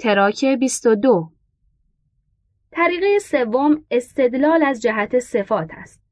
تراک 0.00 0.44
22 0.44 1.30
طریقه 2.70 3.18
سوم 3.18 3.84
استدلال 3.90 4.62
از 4.62 4.82
جهت 4.82 5.18
صفات 5.18 5.70
است 5.72 6.02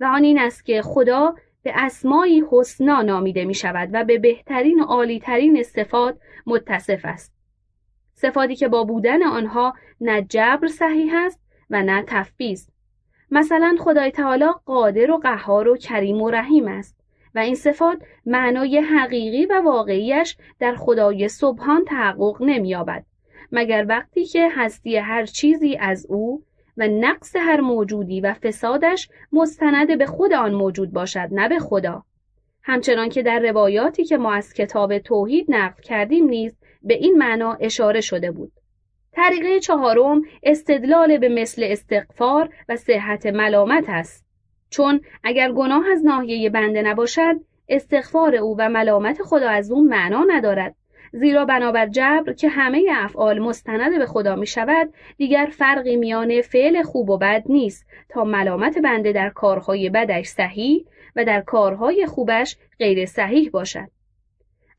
و 0.00 0.04
آن 0.04 0.24
این 0.24 0.38
است 0.38 0.64
که 0.64 0.82
خدا 0.82 1.34
به 1.62 1.72
اسمایی 1.74 2.44
حسنا 2.50 3.02
نامیده 3.02 3.44
می 3.44 3.54
شود 3.54 3.88
و 3.92 4.04
به 4.04 4.18
بهترین 4.18 4.80
و 4.80 4.84
عالیترین 4.84 5.62
صفات 5.62 6.18
متصف 6.46 7.00
است. 7.04 7.34
صفاتی 8.14 8.56
که 8.56 8.68
با 8.68 8.84
بودن 8.84 9.22
آنها 9.22 9.74
نه 10.00 10.22
جبر 10.22 10.66
صحیح 10.66 11.12
است 11.16 11.40
و 11.70 11.82
نه 11.82 12.04
تفبیز. 12.06 12.70
مثلا 13.30 13.76
خدای 13.80 14.10
تعالی 14.10 14.48
قادر 14.64 15.10
و 15.10 15.18
قهار 15.18 15.68
و 15.68 15.76
کریم 15.76 16.22
و 16.22 16.30
رحیم 16.30 16.68
است 16.68 16.96
و 17.34 17.38
این 17.38 17.54
صفات 17.54 18.02
معنای 18.26 18.78
حقیقی 18.78 19.46
و 19.46 19.62
واقعیش 19.64 20.36
در 20.58 20.74
خدای 20.74 21.28
سبحان 21.28 21.84
تحقق 21.84 22.42
نمییابد 22.42 23.04
مگر 23.54 23.86
وقتی 23.88 24.24
که 24.24 24.48
هستی 24.56 24.96
هر 24.96 25.26
چیزی 25.26 25.76
از 25.76 26.06
او 26.08 26.42
و 26.76 26.88
نقص 26.88 27.36
هر 27.36 27.60
موجودی 27.60 28.20
و 28.20 28.34
فسادش 28.34 29.08
مستند 29.32 29.98
به 29.98 30.06
خود 30.06 30.32
آن 30.32 30.54
موجود 30.54 30.92
باشد 30.92 31.28
نه 31.32 31.48
به 31.48 31.58
خدا. 31.58 32.04
همچنان 32.62 33.08
که 33.08 33.22
در 33.22 33.38
روایاتی 33.38 34.04
که 34.04 34.16
ما 34.16 34.32
از 34.32 34.52
کتاب 34.52 34.98
توحید 34.98 35.46
نقل 35.48 35.82
کردیم 35.82 36.24
نیز 36.24 36.56
به 36.82 36.94
این 36.94 37.18
معنا 37.18 37.52
اشاره 37.60 38.00
شده 38.00 38.30
بود. 38.30 38.52
طریقه 39.12 39.60
چهارم 39.60 40.22
استدلال 40.42 41.18
به 41.18 41.28
مثل 41.28 41.66
استغفار 41.68 42.54
و 42.68 42.76
صحت 42.76 43.26
ملامت 43.26 43.84
است. 43.88 44.26
چون 44.70 45.00
اگر 45.24 45.52
گناه 45.52 45.84
از 45.92 46.04
ناحیه 46.04 46.50
بنده 46.50 46.82
نباشد 46.82 47.36
استغفار 47.68 48.34
او 48.34 48.56
و 48.58 48.68
ملامت 48.68 49.22
خدا 49.22 49.48
از 49.48 49.70
او 49.70 49.84
معنا 49.88 50.24
ندارد. 50.28 50.74
زیرا 51.14 51.44
بنابر 51.44 51.86
جبر 51.86 52.32
که 52.32 52.48
همه 52.48 52.86
افعال 52.92 53.38
مستند 53.38 53.98
به 53.98 54.06
خدا 54.06 54.36
می 54.36 54.46
شود 54.46 54.94
دیگر 55.16 55.48
فرقی 55.52 55.96
میان 55.96 56.40
فعل 56.40 56.82
خوب 56.82 57.10
و 57.10 57.18
بد 57.18 57.42
نیست. 57.46 57.86
تا 58.08 58.24
ملامت 58.24 58.78
بنده 58.78 59.12
در 59.12 59.30
کارهای 59.30 59.90
بدش 59.90 60.26
صحیح 60.26 60.84
و 61.16 61.24
در 61.24 61.40
کارهای 61.40 62.06
خوبش 62.06 62.56
غیر 62.78 63.06
صحیح 63.06 63.50
باشد. 63.50 63.88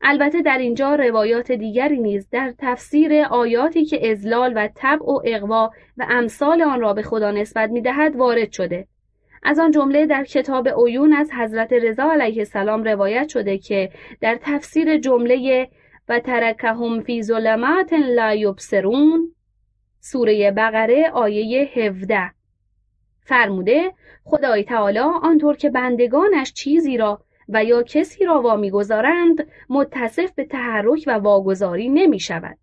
البته 0.00 0.42
در 0.42 0.58
اینجا 0.58 0.94
روایات 0.94 1.52
دیگری 1.52 2.00
نیز 2.00 2.28
در 2.30 2.52
تفسیر 2.58 3.22
آیاتی 3.22 3.84
که 3.84 4.10
ازلال 4.10 4.52
و 4.56 4.68
طبع 4.74 5.06
و 5.06 5.20
اقوا 5.24 5.70
و 5.96 6.06
امثال 6.08 6.62
آن 6.62 6.80
را 6.80 6.92
به 6.92 7.02
خدا 7.02 7.30
نسبت 7.30 7.70
می‌دهد 7.70 8.16
وارد 8.16 8.52
شده. 8.52 8.86
از 9.42 9.58
آن 9.58 9.70
جمله 9.70 10.06
در 10.06 10.24
کتاب 10.24 10.68
عیون 10.68 11.12
از 11.12 11.30
حضرت 11.32 11.72
رضا 11.72 12.12
علیه 12.12 12.38
السلام 12.38 12.84
روایت 12.84 13.28
شده 13.28 13.58
که 13.58 13.90
در 14.20 14.38
تفسیر 14.42 14.98
جمله 14.98 15.68
و 16.08 16.20
ترکهم 16.20 17.00
فی 17.00 17.22
ظلمات 17.22 17.92
لا 17.92 18.34
یبصرون. 18.34 19.34
سوره 20.00 20.50
بقره 20.50 21.10
آیه 21.10 21.70
17 21.74 22.30
فرموده 23.20 23.92
خدای 24.24 24.64
تعالی 24.64 24.98
آنطور 24.98 25.56
که 25.56 25.70
بندگانش 25.70 26.52
چیزی 26.52 26.96
را 26.96 27.20
و 27.48 27.64
یا 27.64 27.82
کسی 27.82 28.24
را 28.24 28.42
وامیگذارند 28.42 29.46
متصف 29.68 30.32
به 30.32 30.44
تحرک 30.44 31.04
و 31.06 31.10
واگذاری 31.10 31.88
نمی 31.88 32.20
شود 32.20 32.58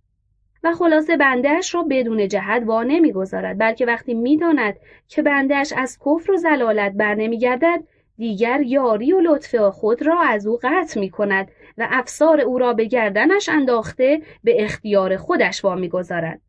و 0.64 0.74
خلاصه 0.74 1.18
بندهش 1.18 1.76
را 1.76 1.86
بدون 1.90 2.28
جهت 2.28 2.64
وا 2.66 2.84
نمی‌گذارد 2.84 3.60
بلکه 3.60 3.86
وقتی 3.86 4.14
می‌داند 4.14 4.76
که 5.08 5.22
بندهش 5.22 5.74
از 5.78 6.00
کفر 6.06 6.32
و 6.32 6.38
زلالت 6.38 6.92
بر 6.92 7.16
نمیگردد 7.16 7.84
دیگر 8.18 8.62
یاری 8.62 9.14
و 9.14 9.20
لطف 9.20 9.56
خود 9.56 10.02
را 10.02 10.22
از 10.22 10.48
او 10.48 10.60
قطع 10.64 11.00
می 11.00 11.10
کند 11.10 11.52
و 11.78 11.88
افسار 11.92 12.42
او 12.42 12.58
را 12.58 12.74
به 12.74 12.86
گردنش 12.86 13.50
انداخته 13.50 14.22
به 14.44 14.64
اختیار 14.64 15.18
خودش 15.18 15.66
وامیگذارد 15.66 16.42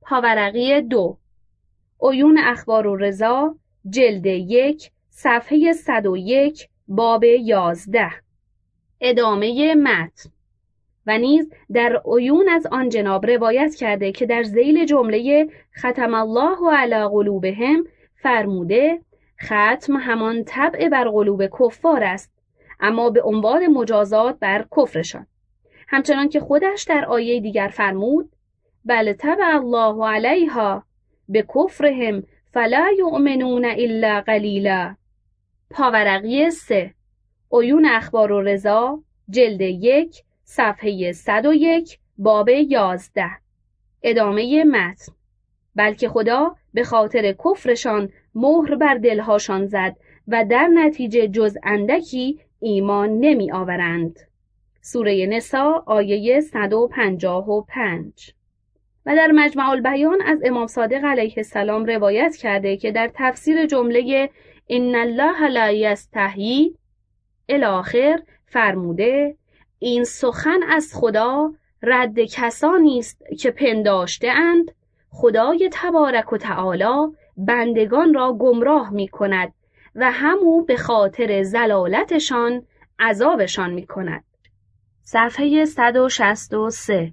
پاورقی 0.00 0.80
دو. 0.80 1.18
عیون 2.00 2.38
اخبار 2.38 2.86
و 2.86 2.96
رضا 2.96 3.56
جلد 3.90 4.26
یک 4.26 4.90
صفحه 5.10 5.72
101 5.72 6.68
باب 6.88 7.24
یازده. 7.24 8.10
ادامه 9.00 9.74
متن. 9.74 10.30
و 11.06 11.18
نیز 11.18 11.52
در 11.72 12.02
عیون 12.04 12.48
از 12.48 12.66
آن 12.66 12.88
جناب 12.88 13.26
روایت 13.26 13.74
کرده 13.74 14.12
که 14.12 14.26
در 14.26 14.42
زیل 14.42 14.84
جمله 14.84 15.48
ختم 15.78 16.14
الله 16.14 16.76
علی 16.76 17.08
قلوبهم 17.08 17.84
فرموده 18.16 19.00
ختم 19.44 19.96
همان 19.96 20.44
طبع 20.44 20.88
بر 20.88 21.08
قلوب 21.08 21.46
کفار 21.46 22.04
است 22.04 22.35
اما 22.80 23.10
به 23.10 23.22
عنوان 23.22 23.66
مجازات 23.66 24.38
بر 24.38 24.66
کفرشان. 24.76 25.26
همچنان 25.88 26.28
که 26.28 26.40
خودش 26.40 26.82
در 26.82 27.04
آیه 27.04 27.40
دیگر 27.40 27.68
فرمود 27.68 28.32
بل 28.84 29.12
طبع 29.12 29.54
الله 29.54 30.08
علیها 30.08 30.84
به 31.28 31.46
کفرهم 31.54 32.22
فلا 32.52 32.88
یؤمنون 32.98 33.64
الا 33.64 34.20
قلیلا. 34.20 34.96
پاورقی 35.70 36.50
سه. 36.50 36.94
عیون 37.52 37.86
اخبار 37.86 38.32
و 38.32 38.40
رضا 38.40 39.02
جلد 39.30 39.60
یک 39.60 40.22
صفحه 40.44 41.12
101 41.12 41.98
باب 42.18 42.48
11 42.48 43.30
ادامه 44.02 44.64
متن. 44.64 45.12
بلکه 45.76 46.08
خدا 46.08 46.56
به 46.74 46.84
خاطر 46.84 47.32
کفرشان 47.32 48.12
مهر 48.34 48.74
بر 48.74 48.94
دلهاشان 48.94 49.66
زد 49.66 49.96
و 50.28 50.44
در 50.50 50.66
نتیجه 50.66 51.28
جز 51.28 51.56
اندکی 51.62 52.40
ایمان 52.66 53.18
نمی 53.20 53.52
آورند. 53.52 54.20
سوره 54.80 55.26
نسا 55.26 55.84
آیه 55.86 56.40
155 56.40 58.34
و 59.06 59.16
در 59.16 59.32
مجمع 59.32 59.70
البیان 59.70 60.22
از 60.22 60.40
امام 60.44 60.66
صادق 60.66 61.04
علیه 61.04 61.34
السلام 61.36 61.84
روایت 61.84 62.36
کرده 62.36 62.76
که 62.76 62.92
در 62.92 63.10
تفسیر 63.14 63.66
جمله 63.66 64.30
ان 64.68 64.94
الله 64.94 65.48
لا 65.48 65.70
یستحیی 65.70 66.74
الاخر 67.48 68.22
فرموده 68.46 69.36
این 69.78 70.04
سخن 70.04 70.60
از 70.68 70.94
خدا 70.94 71.52
رد 71.82 72.20
کسانی 72.20 72.98
است 72.98 73.22
که 73.38 73.50
پنداشته 73.50 74.30
اند 74.30 74.72
خدای 75.10 75.70
تبارک 75.72 76.32
و 76.32 76.36
تعالی 76.36 77.16
بندگان 77.36 78.14
را 78.14 78.32
گمراه 78.32 78.90
می 78.90 79.08
کند 79.08 79.52
و 79.96 80.10
همو 80.12 80.64
به 80.64 80.76
خاطر 80.76 81.42
زلالتشان 81.42 82.62
عذابشان 82.98 83.70
می 83.70 83.86
کند. 83.86 84.24
صفحه 85.02 85.64
163 85.64 87.12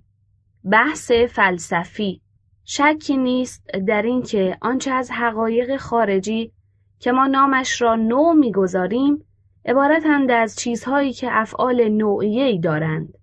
بحث 0.72 1.12
فلسفی 1.12 2.22
شکی 2.66 3.18
نیست 3.18 3.68
در 3.88 4.02
اینکه 4.02 4.58
آنچه 4.62 4.92
از 4.92 5.12
حقایق 5.12 5.78
خارجی 5.78 6.52
که 7.00 7.12
ما 7.12 7.28
نامش 7.28 7.82
را 7.82 7.96
نوع 7.96 8.34
می‌گذاریم 8.34 9.26
عبارتند 9.66 10.32
از 10.32 10.56
چیزهایی 10.56 11.14
که 11.14 11.28
افعال 11.32 11.90
نوعیه‌ای 11.90 12.60
دارند 12.60 13.14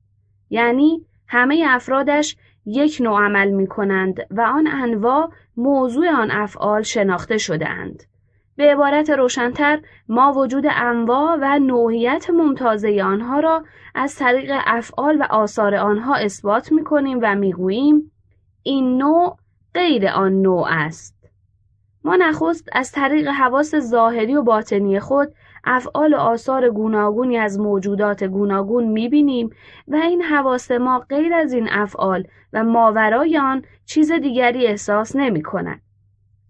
یعنی 0.50 1.06
همه 1.26 1.64
افرادش 1.68 2.36
یک 2.66 2.98
نوع 3.00 3.20
عمل 3.20 3.50
می 3.50 3.66
کنند 3.66 4.16
و 4.30 4.40
آن 4.40 4.66
انواع 4.66 5.30
موضوع 5.56 6.08
آن 6.08 6.30
افعال 6.30 6.82
شناخته 6.82 7.38
شده 7.38 7.68
اند. 7.68 8.02
به 8.60 8.72
عبارت 8.72 9.10
روشنتر 9.10 9.80
ما 10.08 10.32
وجود 10.32 10.64
انواع 10.70 11.38
و 11.40 11.58
نوعیت 11.58 12.30
ممتازه 12.30 13.02
آنها 13.04 13.40
را 13.40 13.64
از 13.94 14.16
طریق 14.16 14.52
افعال 14.66 15.16
و 15.20 15.22
آثار 15.30 15.74
آنها 15.74 16.14
اثبات 16.14 16.72
می 16.72 16.84
کنیم 16.84 17.18
و 17.22 17.34
می 17.34 17.52
گوییم 17.52 18.12
این 18.62 18.98
نوع 18.98 19.36
غیر 19.74 20.08
آن 20.08 20.42
نوع 20.42 20.66
است. 20.70 21.14
ما 22.04 22.16
نخست 22.16 22.68
از 22.72 22.92
طریق 22.92 23.28
حواس 23.28 23.74
ظاهری 23.74 24.36
و 24.36 24.42
باطنی 24.42 25.00
خود 25.00 25.34
افعال 25.64 26.14
و 26.14 26.16
آثار 26.16 26.70
گوناگونی 26.70 27.38
از 27.38 27.58
موجودات 27.60 28.24
گوناگون 28.24 28.84
می‌بینیم 28.84 29.50
و 29.88 29.96
این 29.96 30.22
حواس 30.22 30.70
ما 30.70 30.98
غیر 30.98 31.34
از 31.34 31.52
این 31.52 31.68
افعال 31.70 32.24
و 32.52 32.64
ماورای 32.64 33.38
آن 33.38 33.62
چیز 33.84 34.12
دیگری 34.12 34.66
احساس 34.66 35.16
نمی 35.16 35.42
کند. 35.42 35.80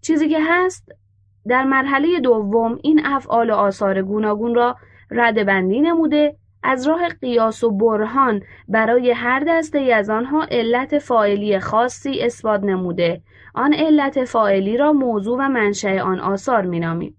چیزی 0.01 0.29
که 0.29 0.39
هست 0.41 1.00
در 1.47 1.63
مرحله 1.63 2.19
دوم 2.19 2.79
این 2.83 3.05
افعال 3.05 3.49
و 3.49 3.53
آثار 3.53 4.01
گوناگون 4.01 4.55
را 4.55 4.75
ردبندی 5.11 5.81
نموده 5.81 6.35
از 6.63 6.87
راه 6.87 7.07
قیاس 7.09 7.63
و 7.63 7.71
برهان 7.71 8.41
برای 8.67 9.11
هر 9.11 9.43
دسته 9.47 9.79
از 9.79 10.09
آنها 10.09 10.43
علت 10.51 10.99
فاعلی 10.99 11.59
خاصی 11.59 12.21
اثبات 12.21 12.63
نموده. 12.63 13.21
آن 13.53 13.73
علت 13.73 14.23
فاعلی 14.23 14.77
را 14.77 14.93
موضوع 14.93 15.37
و 15.39 15.49
منشأ 15.49 15.99
آن 15.99 16.19
آثار 16.19 16.65
مینامیم 16.65 17.17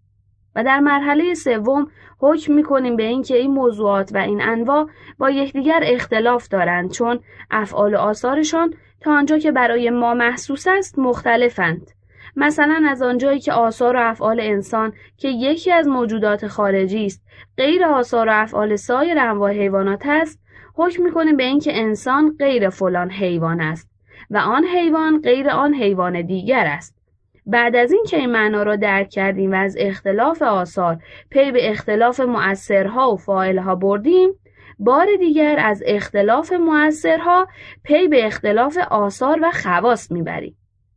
و 0.57 0.65
در 0.65 0.81
مرحله 0.81 1.35
سوم 1.35 1.87
حکم 2.19 2.53
می‌کنیم 2.53 2.97
به 2.97 3.03
اینکه 3.03 3.37
این 3.37 3.51
موضوعات 3.51 4.11
و 4.15 4.19
این 4.19 4.43
انواع 4.43 4.87
با 5.19 5.31
یکدیگر 5.31 5.81
اختلاف 5.83 6.49
دارند 6.49 6.91
چون 6.91 7.21
افعال 7.51 7.95
و 7.95 7.99
آثارشان 7.99 8.75
تا 9.01 9.13
آنجا 9.13 9.39
که 9.39 9.53
برای 9.53 9.91
ما 9.91 10.15
محسوس 10.15 10.67
است 10.69 10.99
مختلفند. 10.99 11.91
مثلا 12.37 12.82
از 12.88 13.02
آنجایی 13.02 13.40
که 13.40 13.52
آثار 13.52 13.96
و 13.96 14.00
افعال 14.00 14.40
انسان 14.40 14.93
که 15.17 15.29
یکی 15.29 15.73
از 15.73 15.88
موجودات 15.88 16.46
خارجی 16.46 17.06
است 17.06 17.23
غیر 17.56 17.84
آثار 17.84 18.29
و 18.29 18.32
افعال 18.34 18.76
سایر 18.76 19.19
انواع 19.19 19.52
حیوانات 19.52 20.02
است 20.06 20.40
حکم 20.75 21.02
می‌کنیم 21.02 21.37
به 21.37 21.44
اینکه 21.44 21.81
انسان 21.81 22.37
غیر 22.38 22.69
فلان 22.69 23.11
حیوان 23.11 23.61
است 23.61 23.90
و 24.31 24.37
آن 24.37 24.64
حیوان 24.64 25.20
غیر 25.20 25.50
آن 25.50 25.75
حیوان 25.75 26.23
دیگر 26.23 26.67
است. 26.67 27.02
بعد 27.46 27.76
از 27.76 27.93
اینکه 27.93 28.17
این 28.17 28.31
معنا 28.31 28.62
را 28.62 28.76
درک 28.76 29.08
کردیم 29.08 29.52
و 29.52 29.55
از 29.55 29.76
اختلاف 29.79 30.43
آثار 30.43 30.99
پی 31.31 31.52
به 31.52 31.70
اختلاف 31.70 32.20
مؤثرها 32.20 33.12
و 33.12 33.17
فاعلها 33.17 33.75
بردیم 33.75 34.31
بار 34.79 35.06
دیگر 35.19 35.58
از 35.58 35.82
اختلاف 35.87 36.52
مؤثرها 36.52 37.46
پی 37.84 38.08
به 38.08 38.26
اختلاف 38.26 38.79
آثار 38.90 39.38
و 39.43 39.50
خواص 39.50 40.12
می‌بریم. 40.12 40.56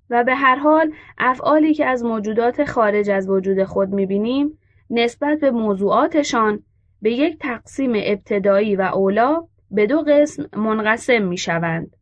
و 0.10 0.24
به 0.24 0.36
هر 0.36 0.56
حال 0.56 0.94
افعالی 1.18 1.74
که 1.74 1.86
از 1.86 2.04
موجودات 2.04 2.66
خارج 2.66 3.10
از 3.10 3.30
وجود 3.30 3.63
خود 3.63 3.90
می‌بینیم 3.90 4.57
نسبت 4.90 5.40
به 5.40 5.52
موضوعاتشان 5.52 6.63
به 7.02 7.12
یک 7.12 7.40
تقسیم 7.40 7.92
ابتدایی 7.96 8.75
و 8.75 8.81
اولا 8.81 9.44
به 9.72 9.88
دو 9.88 10.02
قسم 10.07 10.46
منقسم 10.57 11.22
می‌شوند. 11.22 11.96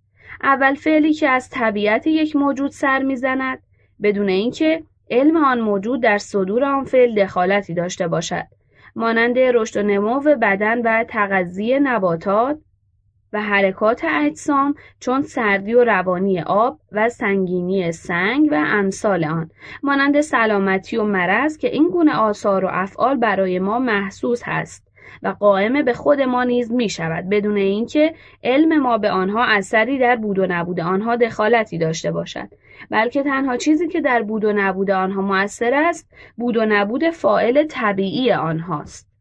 اول 0.44 0.74
فعلی 0.74 1.14
که 1.14 1.30
از 1.30 1.50
طبیعت 1.50 2.08
یک 2.08 2.36
موجود 2.36 2.72
سر 2.72 3.04
می‌زند 3.04 3.60
بدون 4.02 4.30
اینکه 4.30 4.84
علم 5.10 5.38
آن 5.38 5.60
موجود 5.60 6.02
در 6.02 6.18
صدور 6.18 6.64
آن 6.64 6.84
فعل 6.84 7.24
دخالتی 7.24 7.74
داشته 7.74 8.08
باشد 8.08 8.46
مانند 8.96 9.40
رشد 9.40 9.80
و 9.80 9.84
نمو 9.84 10.20
بدن 10.20 10.82
و 10.82 11.04
تغذی 11.04 11.80
نباتات 11.80 12.58
و 13.34 13.42
حرکات 13.42 14.06
اجسام 14.10 14.76
چون 15.00 15.22
سردی 15.22 15.74
و 15.74 15.84
روانی 15.84 16.42
آب 16.42 16.80
و 16.92 17.10
سنگینی 17.10 17.92
سنگ 17.92 18.48
و 18.52 18.64
امثال 18.68 19.26
آن. 19.26 19.50
مانند 19.84 20.22
سلامتی 20.22 20.98
و 20.98 21.04
مرض 21.04 21.58
که 21.58 21.68
این 21.68 21.90
گونه 21.90 22.16
آثار 22.16 22.66
و 22.66 22.70
افعال 22.72 23.18
برای 23.18 23.60
ما 23.60 23.80
محسوس 23.80 24.42
هست 24.46 24.94
و 25.24 25.28
قائم 25.28 25.82
به 25.82 25.94
خود 25.94 26.22
ما 26.22 26.44
نیز 26.44 26.72
می 26.72 26.90
شود 26.90 27.30
بدون 27.30 27.58
اینکه 27.58 28.14
علم 28.44 28.82
ما 28.82 28.98
به 28.98 29.10
آنها 29.10 29.44
اثری 29.46 29.98
در 29.98 30.16
بود 30.16 30.40
و 30.40 30.46
نبود 30.50 30.80
آنها 30.80 31.16
دخالتی 31.16 31.78
داشته 31.78 32.12
باشد. 32.12 32.50
بلکه 32.90 33.24
تنها 33.24 33.58
چیزی 33.58 33.88
که 33.88 34.02
در 34.02 34.22
بود 34.22 34.46
و 34.46 34.54
نبود 34.54 34.92
آنها 34.92 35.22
موثر 35.22 35.74
است 35.74 36.10
بود 36.38 36.58
و 36.58 36.66
نبود 36.66 37.10
فائل 37.10 37.64
طبیعی 37.64 38.32
آنهاست. 38.32 39.13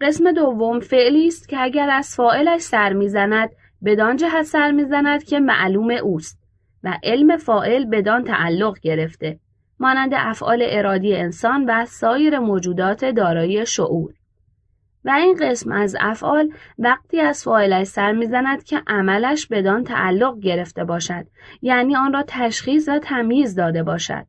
قسم 0.00 0.32
دوم 0.32 0.80
فعلی 0.80 1.26
است 1.26 1.48
که 1.48 1.60
اگر 1.60 1.90
از 1.90 2.14
فاعلش 2.16 2.60
سر 2.60 2.92
می‌زند 2.92 3.50
بدان 3.84 4.16
جهت 4.16 4.42
سر 4.42 4.70
می‌زند 4.70 5.24
که 5.24 5.40
معلوم 5.40 5.90
اوست 5.90 6.38
و 6.84 6.98
علم 7.02 7.36
فائل 7.36 7.84
بدان 7.84 8.24
تعلق 8.24 8.78
گرفته 8.80 9.38
مانند 9.80 10.10
افعال 10.14 10.62
ارادی 10.66 11.16
انسان 11.16 11.64
و 11.64 11.84
سایر 11.84 12.38
موجودات 12.38 13.04
دارای 13.04 13.66
شعور. 13.66 14.14
و 15.04 15.10
این 15.10 15.36
قسم 15.40 15.72
از 15.72 15.96
افعال 16.00 16.50
وقتی 16.78 17.20
از 17.20 17.44
فاعلش 17.44 17.86
سر 17.86 18.12
می‌زند 18.12 18.64
که 18.64 18.82
عملش 18.86 19.46
بدان 19.46 19.84
تعلق 19.84 20.38
گرفته 20.40 20.84
باشد 20.84 21.26
یعنی 21.62 21.96
آن 21.96 22.12
را 22.12 22.24
تشخیص 22.26 22.88
و 22.88 22.98
تمییز 22.98 23.54
داده 23.54 23.82
باشد. 23.82 24.26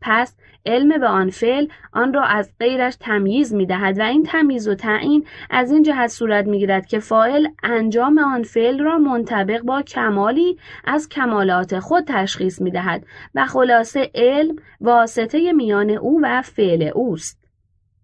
پس 0.00 0.36
علم 0.66 1.00
به 1.00 1.06
آن 1.06 1.30
فعل 1.30 1.66
آن 1.92 2.14
را 2.14 2.24
از 2.24 2.52
غیرش 2.60 2.96
تمییز 3.00 3.54
می 3.54 3.66
دهد 3.66 3.98
و 3.98 4.02
این 4.02 4.22
تمییز 4.22 4.68
و 4.68 4.74
تعیین 4.74 5.26
از 5.50 5.72
این 5.72 5.82
جهت 5.82 6.06
صورت 6.06 6.46
می 6.46 6.58
گیرد 6.58 6.86
که 6.86 6.98
فاعل 6.98 7.48
انجام 7.62 8.18
آن 8.18 8.42
فعل 8.42 8.78
را 8.78 8.98
منطبق 8.98 9.62
با 9.62 9.82
کمالی 9.82 10.58
از 10.84 11.08
کمالات 11.08 11.78
خود 11.78 12.04
تشخیص 12.06 12.60
می 12.60 12.70
دهد 12.70 13.06
و 13.34 13.46
خلاصه 13.46 14.10
علم 14.14 14.56
واسطه 14.80 15.52
میان 15.52 15.90
او 15.90 16.20
و 16.22 16.42
فعل 16.42 16.90
اوست. 16.94 17.40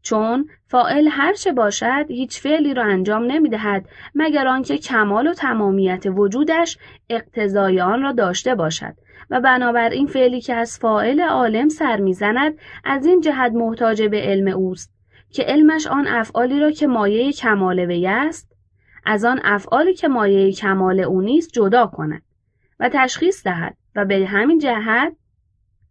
چون 0.02 0.48
فائل 0.68 1.08
هرچه 1.10 1.52
باشد 1.52 2.04
هیچ 2.08 2.40
فعلی 2.40 2.74
را 2.74 2.84
انجام 2.84 3.22
نمی 3.22 3.48
دهد 3.48 3.88
مگر 4.14 4.46
آنکه 4.46 4.78
کمال 4.78 5.26
و 5.26 5.34
تمامیت 5.34 6.04
وجودش 6.06 6.78
اقتضای 7.10 7.80
آن 7.80 8.02
را 8.02 8.12
داشته 8.12 8.54
باشد 8.54 8.94
و 9.30 9.40
بنابراین 9.40 10.06
فعلی 10.06 10.40
که 10.40 10.54
از 10.54 10.78
فائل 10.78 11.20
عالم 11.20 11.68
سر 11.68 12.00
می‌زند 12.00 12.58
از 12.84 13.06
این 13.06 13.20
جهت 13.20 13.52
محتاج 13.52 14.02
به 14.02 14.20
علم 14.20 14.48
اوست 14.48 14.92
که 15.30 15.42
علمش 15.42 15.86
آن 15.86 16.06
افعالی 16.06 16.60
را 16.60 16.70
که 16.70 16.86
مایه 16.86 17.32
کمال 17.32 17.78
وی 17.78 18.06
است 18.06 18.56
از 19.04 19.24
آن 19.24 19.40
افعالی 19.44 19.94
که 19.94 20.08
مایه 20.08 20.52
کمال 20.52 21.00
او 21.00 21.20
نیست 21.20 21.52
جدا 21.52 21.86
کند 21.86 22.22
و 22.80 22.90
تشخیص 22.92 23.44
دهد 23.44 23.76
و 23.96 24.04
به 24.04 24.26
همین 24.26 24.58
جهت 24.58 25.16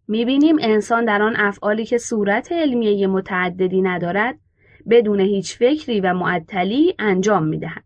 می‌بینیم 0.08 0.58
انسان 0.60 1.06
در 1.06 1.22
آن 1.22 1.36
افعالی 1.36 1.86
که 1.86 1.98
صورت 1.98 2.52
علمیه 2.52 3.08
متعددی 3.08 3.82
ندارد 3.82 4.40
بدون 4.90 5.20
هیچ 5.20 5.58
فکری 5.58 6.02
و 6.02 6.14
معطلی 6.14 6.96
انجام 7.00 7.44
می‌دهد. 7.44 7.85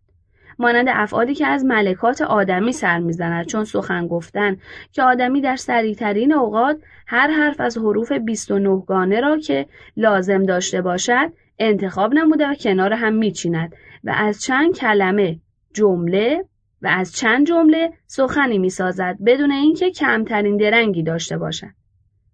مانند 0.60 0.88
افعالی 0.90 1.36
که 1.36 1.48
از 1.48 1.66
ملکات 1.66 2.22
آدمی 2.22 2.72
سر 2.72 3.00
می‌زند 3.00 3.46
چون 3.46 3.64
سخن 3.64 4.08
گفتن 4.08 4.58
که 4.92 5.04
آدمی 5.04 5.42
در 5.42 5.56
سریعترین 5.56 6.34
اوقات 6.34 6.78
هر 7.08 7.28
حرف 7.32 7.60
از 7.60 7.78
حروف 7.78 8.12
29 8.12 8.84
گانه 8.88 9.20
را 9.20 9.38
که 9.38 9.66
لازم 9.98 10.44
داشته 10.44 10.82
باشد 10.82 11.34
انتخاب 11.60 12.14
نموده 12.14 12.48
و 12.48 12.54
کنار 12.54 12.94
هم 12.94 13.14
میچیند 13.14 13.76
و 14.04 14.14
از 14.18 14.42
چند 14.42 14.76
کلمه 14.76 15.40
جمله 15.74 16.46
و 16.82 16.88
از 16.88 17.16
چند 17.16 17.48
جمله 17.48 17.94
سخنی 18.08 18.58
می‌سازد 18.58 19.18
بدون 19.26 19.52
اینکه 19.52 19.92
کمترین 19.92 20.58
درنگی 20.58 21.04
داشته 21.04 21.38
باشد. 21.38 21.79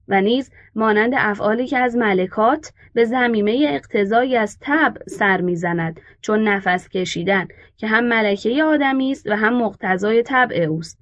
و 0.07 0.21
نیز 0.21 0.51
مانند 0.75 1.13
افعالی 1.17 1.67
که 1.67 1.77
از 1.77 1.97
ملکات 1.97 2.73
به 2.93 3.05
زمیمه 3.05 3.67
اقتضایی 3.69 4.37
از 4.37 4.57
تب 4.61 4.97
سر 5.07 5.41
می‌زند 5.41 6.01
چون 6.21 6.47
نفس 6.47 6.89
کشیدن 6.89 7.47
که 7.77 7.87
هم 7.87 8.03
ملکه 8.03 8.63
آدمی 8.63 9.11
است 9.11 9.27
و 9.27 9.35
هم 9.35 9.57
مقتضای 9.63 10.23
طبع 10.23 10.55
اوست. 10.55 10.99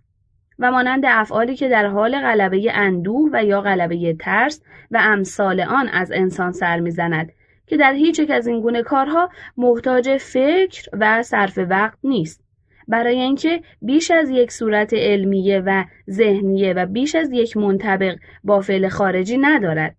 و 0.59 0.71
مانند 0.71 1.03
افعالی 1.07 1.55
که 1.55 1.69
در 1.69 1.85
حال 1.85 2.19
غلبه 2.19 2.71
اندوه 2.73 3.29
و 3.33 3.43
یا 3.43 3.61
غلبه 3.61 4.13
ترس 4.13 4.61
و 4.91 4.99
امثال 5.01 5.61
آن 5.61 5.87
از 5.87 6.11
انسان 6.11 6.51
سر 6.51 6.79
می‌زند 6.79 7.31
که 7.67 7.77
در 7.77 7.93
هیچ 7.93 8.19
یک 8.19 8.31
از 8.31 8.47
این 8.47 8.61
گونه 8.61 8.83
کارها 8.83 9.29
محتاج 9.57 10.17
فکر 10.17 10.89
و 10.93 11.23
صرف 11.23 11.59
وقت 11.69 11.97
نیست. 12.03 12.42
برای 12.87 13.19
اینکه 13.19 13.61
بیش 13.81 14.11
از 14.11 14.29
یک 14.29 14.51
صورت 14.51 14.93
علمیه 14.93 15.59
و 15.65 15.83
ذهنیه 16.09 16.73
و 16.73 16.85
بیش 16.85 17.15
از 17.15 17.31
یک 17.31 17.57
منطبق 17.57 18.15
با 18.43 18.61
فعل 18.61 18.87
خارجی 18.87 19.37
ندارد. 19.37 19.95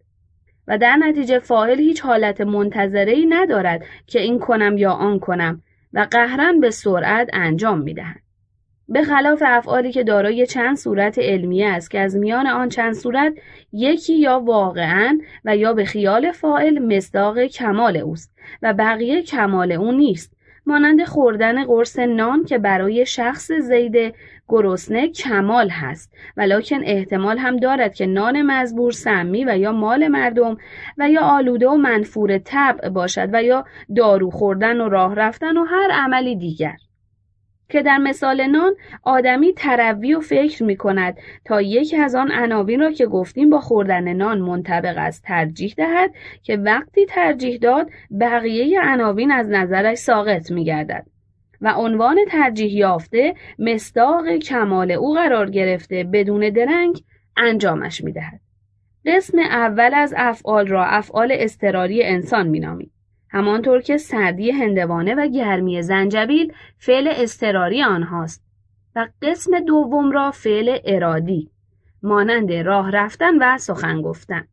و 0.68 0.78
در 0.78 0.96
نتیجه 0.96 1.38
فاعل 1.38 1.78
هیچ 1.78 2.00
حالت 2.00 2.40
منتظره 2.40 3.12
ای 3.12 3.26
ندارد 3.26 3.84
که 4.06 4.20
این 4.20 4.38
کنم 4.38 4.76
یا 4.76 4.92
آن 4.92 5.18
کنم 5.18 5.62
و 5.92 6.06
قهرن 6.10 6.60
به 6.60 6.70
سرعت 6.70 7.30
انجام 7.32 7.80
می‌دهد. 7.80 8.20
به 8.88 9.02
خلاف 9.02 9.42
افعالی 9.46 9.92
که 9.92 10.04
دارای 10.04 10.46
چند 10.46 10.76
صورت 10.76 11.18
علمیه 11.18 11.68
است 11.68 11.90
که 11.90 12.00
از 12.00 12.16
میان 12.16 12.46
آن 12.46 12.68
چند 12.68 12.92
صورت 12.92 13.34
یکی 13.72 14.18
یا 14.18 14.40
واقعا 14.40 15.18
و 15.44 15.56
یا 15.56 15.72
به 15.72 15.84
خیال 15.84 16.32
فاعل 16.32 16.96
مصداق 16.96 17.44
کمال 17.44 17.96
اوست 17.96 18.38
و 18.62 18.74
بقیه 18.74 19.22
کمال 19.22 19.72
او 19.72 19.92
نیست. 19.92 20.33
مانند 20.66 21.04
خوردن 21.04 21.64
قرص 21.64 21.98
نان 21.98 22.44
که 22.44 22.58
برای 22.58 23.06
شخص 23.06 23.52
زید 23.52 24.14
گرسنه 24.48 25.08
کمال 25.08 25.68
هست. 25.68 26.12
ولکن 26.36 26.80
احتمال 26.84 27.38
هم 27.38 27.56
دارد 27.56 27.94
که 27.94 28.06
نان 28.06 28.42
مزبور 28.42 28.92
سمی 28.92 29.44
و 29.44 29.58
یا 29.58 29.72
مال 29.72 30.08
مردم 30.08 30.56
و 30.98 31.10
یا 31.10 31.20
آلوده 31.20 31.68
و 31.68 31.76
منفور 31.76 32.38
طبع 32.38 32.88
باشد 32.88 33.28
و 33.32 33.42
یا 33.42 33.64
دارو 33.96 34.30
خوردن 34.30 34.80
و 34.80 34.88
راه 34.88 35.14
رفتن 35.14 35.56
و 35.56 35.64
هر 35.64 35.90
عملی 35.92 36.36
دیگر. 36.36 36.76
که 37.68 37.82
در 37.82 37.98
مثال 37.98 38.46
نان 38.46 38.74
آدمی 39.02 39.52
تروی 39.52 40.14
و 40.14 40.20
فکر 40.20 40.64
می 40.64 40.76
کند 40.76 41.16
تا 41.44 41.62
یکی 41.62 41.96
از 41.96 42.14
آن 42.14 42.30
عناوین 42.32 42.80
را 42.80 42.92
که 42.92 43.06
گفتیم 43.06 43.50
با 43.50 43.60
خوردن 43.60 44.12
نان 44.12 44.38
منطبق 44.38 44.94
است 44.98 45.22
ترجیح 45.22 45.74
دهد 45.76 46.10
که 46.42 46.56
وقتی 46.56 47.06
ترجیح 47.06 47.58
داد 47.58 47.90
بقیه 48.20 48.80
عناوین 48.82 49.30
از 49.30 49.48
نظرش 49.50 49.98
ساقط 49.98 50.50
می 50.50 50.64
گردد. 50.64 51.06
و 51.60 51.72
عنوان 51.76 52.18
ترجیح 52.28 52.72
یافته 52.72 53.34
مصداق 53.58 54.36
کمال 54.36 54.90
او 54.90 55.14
قرار 55.14 55.50
گرفته 55.50 56.04
بدون 56.12 56.50
درنگ 56.50 57.02
انجامش 57.36 58.04
می 58.04 58.12
دهد. 58.12 58.40
قسم 59.06 59.38
اول 59.38 59.90
از 59.94 60.14
افعال 60.16 60.66
را 60.66 60.84
افعال 60.84 61.32
استراری 61.32 62.04
انسان 62.04 62.48
می 62.48 62.60
نامید. 62.60 62.93
همانطور 63.34 63.80
که 63.80 63.96
سردی 63.96 64.50
هندوانه 64.50 65.14
و 65.14 65.26
گرمی 65.26 65.82
زنجبیل 65.82 66.52
فعل 66.78 67.08
استراری 67.08 67.82
آنهاست 67.82 68.44
و 68.96 69.08
قسم 69.22 69.60
دوم 69.60 70.10
را 70.10 70.30
فعل 70.30 70.78
ارادی 70.84 71.50
مانند 72.02 72.52
راه 72.52 72.90
رفتن 72.90 73.38
و 73.40 73.58
سخن 73.58 74.02
گفتن. 74.02 74.48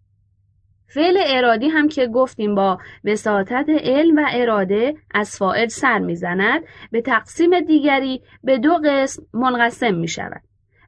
فعل 0.87 1.17
ارادی 1.27 1.67
هم 1.67 1.87
که 1.87 2.07
گفتیم 2.07 2.55
با 2.55 2.77
وساطت 3.03 3.65
علم 3.69 4.17
و 4.17 4.25
اراده 4.31 4.95
از 5.13 5.37
فاعل 5.37 5.67
سر 5.67 5.99
می‌زند 5.99 6.61
به 6.91 7.01
تقسیم 7.01 7.59
دیگری 7.59 8.21
به 8.43 8.57
دو 8.57 8.79
قسم 8.85 9.23
منقسم 9.33 9.93
می 9.93 10.07
شود 10.07 10.41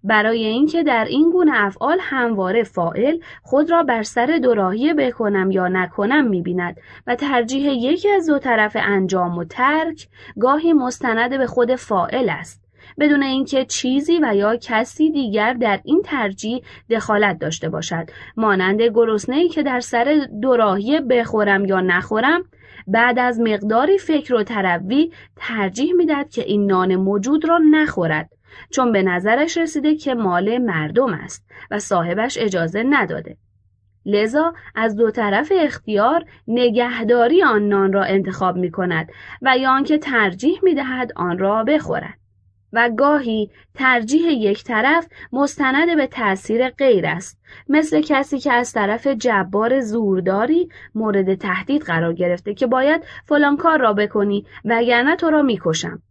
برای 0.04 0.46
اینکه 0.46 0.84
در 0.84 1.06
این 1.06 1.32
گونه 1.32 1.52
افعال 1.56 1.98
همواره 2.02 2.64
فائل 2.64 3.18
خود 3.44 3.72
را 3.72 3.84
بر 3.84 4.04
سر 4.04 4.40
دوراهی 4.44 4.94
بکنم 4.94 5.52
یا 5.52 5.68
نکنم 5.68 6.28
می‌بیند 6.28 6.78
و 7.08 7.16
ترجیح 7.16 7.72
یکی 7.72 8.10
از 8.10 8.28
دو 8.28 8.40
طرف 8.40 8.78
انجام 8.80 9.38
و 9.38 9.44
ترک 9.44 10.08
گاهی 10.40 10.74
مستند 10.74 11.38
به 11.38 11.48
خود 11.48 11.76
فائل 11.76 12.30
است. 12.30 12.64
بدون 13.00 13.24
اینکه 13.24 13.66
چیزی 13.66 14.20
و 14.22 14.36
یا 14.36 14.56
کسی 14.56 15.12
دیگر 15.12 15.54
در 15.54 15.80
این 15.84 16.02
ترجیح 16.06 16.64
دخالت 16.90 17.40
داشته 17.40 17.70
باشد. 17.70 18.10
مانند 18.38 18.82
گرسنه 18.82 19.48
که 19.48 19.64
در 19.64 19.80
سر 19.80 20.28
دوراهی 20.42 21.00
بخورم 21.00 21.66
یا 21.66 21.82
نخورم 21.82 22.44
بعد 22.88 23.20
از 23.20 23.40
مقداری 23.40 23.98
فکر 23.98 24.36
و 24.36 24.44
تروی 24.44 25.12
ترجیح 25.36 25.94
می‌دهد 25.94 26.30
که 26.30 26.44
این 26.44 26.66
نان 26.66 26.96
موجود 26.96 27.50
را 27.50 27.60
نخورد. 27.72 28.33
چون 28.72 28.92
به 28.92 29.04
نظرش 29.04 29.58
رسیده 29.58 29.96
که 29.96 30.14
مال 30.14 30.58
مردم 30.58 31.14
است 31.14 31.46
و 31.72 31.80
صاحبش 31.80 32.38
اجازه 32.38 32.84
نداده 32.90 33.38
لذا 34.06 34.54
از 34.76 34.96
دو 34.96 35.12
طرف 35.12 35.52
اختیار 35.56 36.26
نگهداری 36.48 37.44
آن 37.44 37.70
نان 37.70 37.94
را 37.94 38.04
انتخاب 38.04 38.56
می 38.56 38.72
کند 38.72 39.12
و 39.42 39.58
یا 39.58 39.72
آنکه 39.72 39.98
ترجیح 39.98 40.60
می 40.64 40.76
دهد 40.76 41.12
آن 41.16 41.38
را 41.38 41.64
بخورد. 41.64 42.24
و 42.74 42.90
گاهی 42.90 43.50
ترجیح 43.74 44.32
یک 44.32 44.64
طرف 44.64 45.08
مستند 45.34 45.96
به 45.96 46.08
تأثیر 46.08 46.70
غیر 46.70 47.06
است 47.06 47.40
مثل 47.70 48.02
کسی 48.02 48.40
که 48.40 48.54
از 48.54 48.74
طرف 48.74 49.08
جبار 49.08 49.82
زورداری 49.82 50.70
مورد 50.96 51.36
تهدید 51.36 51.82
قرار 51.82 52.14
گرفته 52.14 52.54
که 52.54 52.68
باید 52.68 53.04
فلان 53.26 53.58
کار 53.58 53.80
را 53.80 53.94
بکنی 53.94 54.46
وگرنه 54.66 55.16
تو 55.16 55.30
را 55.30 55.42
می‌کشم 55.42 56.02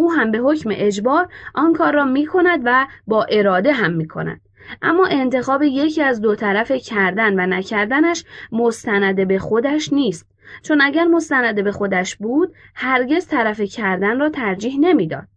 او 0.00 0.12
هم 0.12 0.30
به 0.30 0.38
حکم 0.38 0.70
اجبار 0.72 1.28
آن 1.54 1.72
کار 1.72 1.94
را 1.94 2.04
می 2.04 2.26
کند 2.26 2.60
و 2.64 2.86
با 3.06 3.24
اراده 3.24 3.72
هم 3.72 3.92
می 3.92 4.08
کند. 4.08 4.40
اما 4.82 5.06
انتخاب 5.06 5.62
یکی 5.62 6.02
از 6.02 6.20
دو 6.20 6.34
طرف 6.34 6.72
کردن 6.72 7.40
و 7.40 7.46
نکردنش 7.46 8.24
مستند 8.52 9.28
به 9.28 9.38
خودش 9.38 9.92
نیست 9.92 10.26
چون 10.62 10.80
اگر 10.80 11.04
مستند 11.04 11.64
به 11.64 11.72
خودش 11.72 12.16
بود 12.16 12.54
هرگز 12.74 13.26
طرف 13.26 13.60
کردن 13.60 14.20
را 14.20 14.28
ترجیح 14.28 14.80
نمی‌داد. 14.80 15.28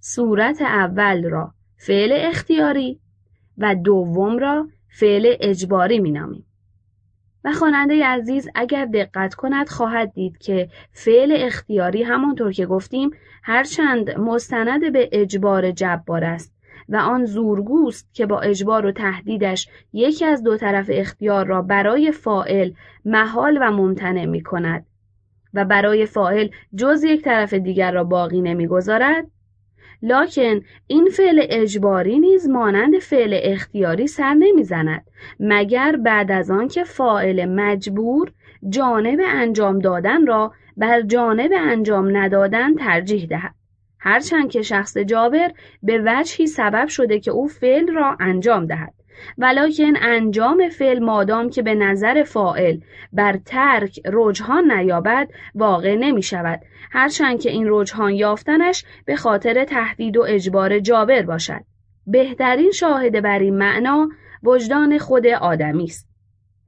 صورت 0.00 0.62
اول 0.62 1.30
را 1.30 1.54
فعل 1.76 2.12
اختیاری 2.12 3.00
و 3.58 3.74
دوم 3.74 4.38
را 4.38 4.68
فعل 4.88 5.34
اجباری 5.40 6.00
مینامیم. 6.00 6.46
و 7.44 7.52
خواننده 7.52 8.06
عزیز 8.06 8.48
اگر 8.54 8.84
دقت 8.84 9.34
کند 9.34 9.68
خواهد 9.68 10.12
دید 10.12 10.38
که 10.38 10.68
فعل 10.92 11.36
اختیاری 11.36 12.02
همانطور 12.02 12.52
که 12.52 12.66
گفتیم 12.66 13.10
هرچند 13.42 14.10
مستند 14.10 14.92
به 14.92 15.08
اجبار 15.12 15.70
جبار 15.70 16.24
است 16.24 16.54
و 16.88 16.96
آن 16.96 17.24
زورگوست 17.24 18.14
که 18.14 18.26
با 18.26 18.40
اجبار 18.40 18.86
و 18.86 18.92
تهدیدش 18.92 19.68
یکی 19.92 20.24
از 20.24 20.42
دو 20.42 20.56
طرف 20.56 20.86
اختیار 20.92 21.46
را 21.46 21.62
برای 21.62 22.12
فائل 22.12 22.70
محال 23.04 23.58
و 23.60 23.70
ممتنع 23.70 24.24
می 24.24 24.42
کند 24.42 24.86
و 25.54 25.64
برای 25.64 26.06
فائل 26.06 26.48
جز 26.76 27.04
یک 27.04 27.22
طرف 27.22 27.54
دیگر 27.54 27.92
را 27.92 28.04
باقی 28.04 28.40
نمی‌گذارد 28.40 29.26
لاکن 30.02 30.60
این 30.86 31.08
فعل 31.08 31.46
اجباری 31.50 32.18
نیز 32.18 32.48
مانند 32.48 32.98
فعل 32.98 33.40
اختیاری 33.42 34.06
سر 34.06 34.34
نمی‌زند 34.34 35.04
مگر 35.40 35.96
بعد 35.96 36.32
از 36.32 36.50
آنکه 36.50 36.84
فاعل 36.84 37.44
مجبور 37.44 38.32
جانب 38.68 39.20
انجام 39.24 39.78
دادن 39.78 40.26
را 40.26 40.52
بر 40.76 41.02
جانب 41.02 41.52
انجام 41.54 42.16
ندادن 42.16 42.74
ترجیح 42.74 43.26
دهد. 43.26 43.54
هرچند 43.98 44.50
که 44.50 44.62
شخص 44.62 44.98
جابر 44.98 45.52
به 45.82 46.02
وجهی 46.06 46.46
سبب 46.46 46.88
شده 46.88 47.20
که 47.20 47.30
او 47.30 47.48
فعل 47.48 47.94
را 47.94 48.16
انجام 48.20 48.66
دهد. 48.66 48.94
ولکن 49.38 49.92
انجام 50.02 50.68
فعل 50.68 50.98
مادام 50.98 51.50
که 51.50 51.62
به 51.62 51.74
نظر 51.74 52.22
فائل 52.22 52.80
بر 53.12 53.36
ترک 53.44 54.00
رجحان 54.06 54.72
نیابد 54.72 55.28
واقع 55.54 55.94
نمی 55.94 56.22
شود 56.22 56.60
هرچند 56.90 57.40
که 57.40 57.50
این 57.50 57.66
رجحان 57.68 58.12
یافتنش 58.12 58.84
به 59.04 59.16
خاطر 59.16 59.64
تهدید 59.64 60.16
و 60.16 60.24
اجبار 60.28 60.78
جابر 60.78 61.22
باشد. 61.22 61.60
بهترین 62.06 62.70
شاهد 62.70 63.22
بر 63.22 63.38
این 63.38 63.58
معنا 63.58 64.08
وجدان 64.42 64.98
خود 64.98 65.26
آدمی 65.26 65.84
است 65.84 66.09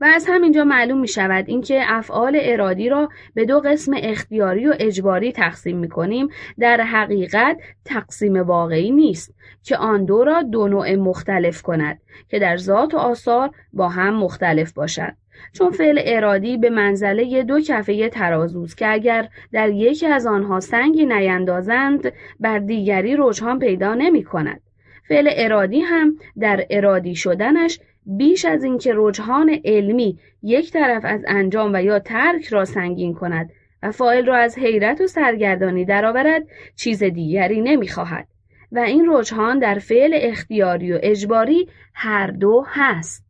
و 0.02 0.04
از 0.04 0.26
همینجا 0.28 0.64
معلوم 0.64 1.00
می 1.00 1.08
شود 1.08 1.44
اینکه 1.48 1.82
افعال 1.86 2.38
ارادی 2.40 2.88
را 2.88 3.08
به 3.34 3.44
دو 3.44 3.60
قسم 3.60 3.92
اختیاری 3.96 4.66
و 4.66 4.74
اجباری 4.80 5.32
تقسیم 5.32 5.78
می 5.78 5.88
کنیم 5.88 6.28
در 6.58 6.80
حقیقت 6.80 7.56
تقسیم 7.84 8.36
واقعی 8.36 8.90
نیست 8.90 9.34
که 9.62 9.76
آن 9.76 10.04
دو 10.04 10.24
را 10.24 10.42
دو 10.42 10.68
نوع 10.68 10.94
مختلف 10.94 11.62
کند 11.62 12.00
که 12.28 12.38
در 12.38 12.56
ذات 12.56 12.94
و 12.94 12.96
آثار 12.96 13.50
با 13.72 13.88
هم 13.88 14.14
مختلف 14.14 14.72
باشد 14.72 15.12
چون 15.52 15.70
فعل 15.70 16.00
ارادی 16.04 16.56
به 16.56 16.70
منزله 16.70 17.42
دو 17.42 17.60
کفه 17.60 18.08
ترازوست 18.08 18.76
که 18.76 18.92
اگر 18.92 19.28
در 19.52 19.68
یکی 19.68 20.06
از 20.06 20.26
آنها 20.26 20.60
سنگی 20.60 21.06
نیندازند 21.06 22.12
بر 22.40 22.58
دیگری 22.58 23.16
رجحان 23.18 23.58
پیدا 23.58 23.94
نمی 23.94 24.24
کند. 24.24 24.60
فعل 25.08 25.30
ارادی 25.32 25.80
هم 25.80 26.16
در 26.38 26.66
ارادی 26.70 27.14
شدنش 27.14 27.80
بیش 28.06 28.44
از 28.44 28.64
اینکه 28.64 28.92
رجحان 28.96 29.60
علمی 29.64 30.18
یک 30.42 30.72
طرف 30.72 31.02
از 31.04 31.24
انجام 31.26 31.70
و 31.74 31.82
یا 31.82 31.98
ترک 31.98 32.46
را 32.46 32.64
سنگین 32.64 33.14
کند 33.14 33.50
و 33.82 33.92
فاعل 33.92 34.26
را 34.26 34.36
از 34.36 34.58
حیرت 34.58 35.00
و 35.00 35.06
سرگردانی 35.06 35.84
درآورد 35.84 36.42
چیز 36.76 37.02
دیگری 37.02 37.60
نمی‌خواهد 37.60 38.28
و 38.72 38.78
این 38.78 39.06
رجحان 39.10 39.58
در 39.58 39.78
فعل 39.78 40.10
اختیاری 40.14 40.92
و 40.92 40.98
اجباری 41.02 41.68
هر 41.94 42.26
دو 42.26 42.64
هست 42.66 43.24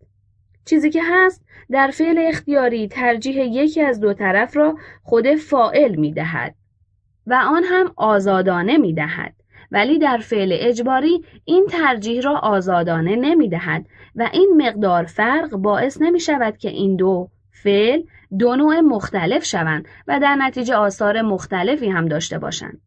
چیزی 0.64 0.91
که 0.91 1.00
هست 1.05 1.45
در 1.71 1.91
فعل 1.91 2.19
اختیاری 2.19 2.88
ترجیح 2.88 3.45
یکی 3.45 3.81
از 3.81 4.00
دو 4.00 4.14
طرف 4.14 4.57
را 4.57 4.79
خود 5.02 5.35
فائل 5.35 5.95
می 5.95 6.12
دهد 6.12 6.55
و 7.26 7.35
آن 7.35 7.64
هم 7.64 7.93
آزادانه 7.97 8.79
می 8.79 8.95
دهد. 8.95 9.41
ولی 9.73 9.99
در 9.99 10.17
فعل 10.17 10.57
اجباری 10.61 11.25
این 11.45 11.67
ترجیح 11.67 12.21
را 12.23 12.38
آزادانه 12.38 13.17
نمی 13.17 13.49
دهد 13.49 13.87
و 14.17 14.29
این 14.33 14.55
مقدار 14.57 15.05
فرق 15.05 15.50
باعث 15.50 16.02
نمی 16.02 16.21
شود 16.21 16.57
که 16.57 16.69
این 16.69 16.97
دو 16.97 17.29
فعل 17.50 18.02
دو 18.38 18.57
نوع 18.57 18.81
مختلف 18.81 19.45
شوند 19.45 19.88
و 20.09 20.21
در 20.21 20.35
نتیجه 20.35 20.75
آثار 20.75 21.23
مختلفی 21.23 21.88
هم 21.88 22.09
داشته 22.09 22.38
باشند. 22.38 22.81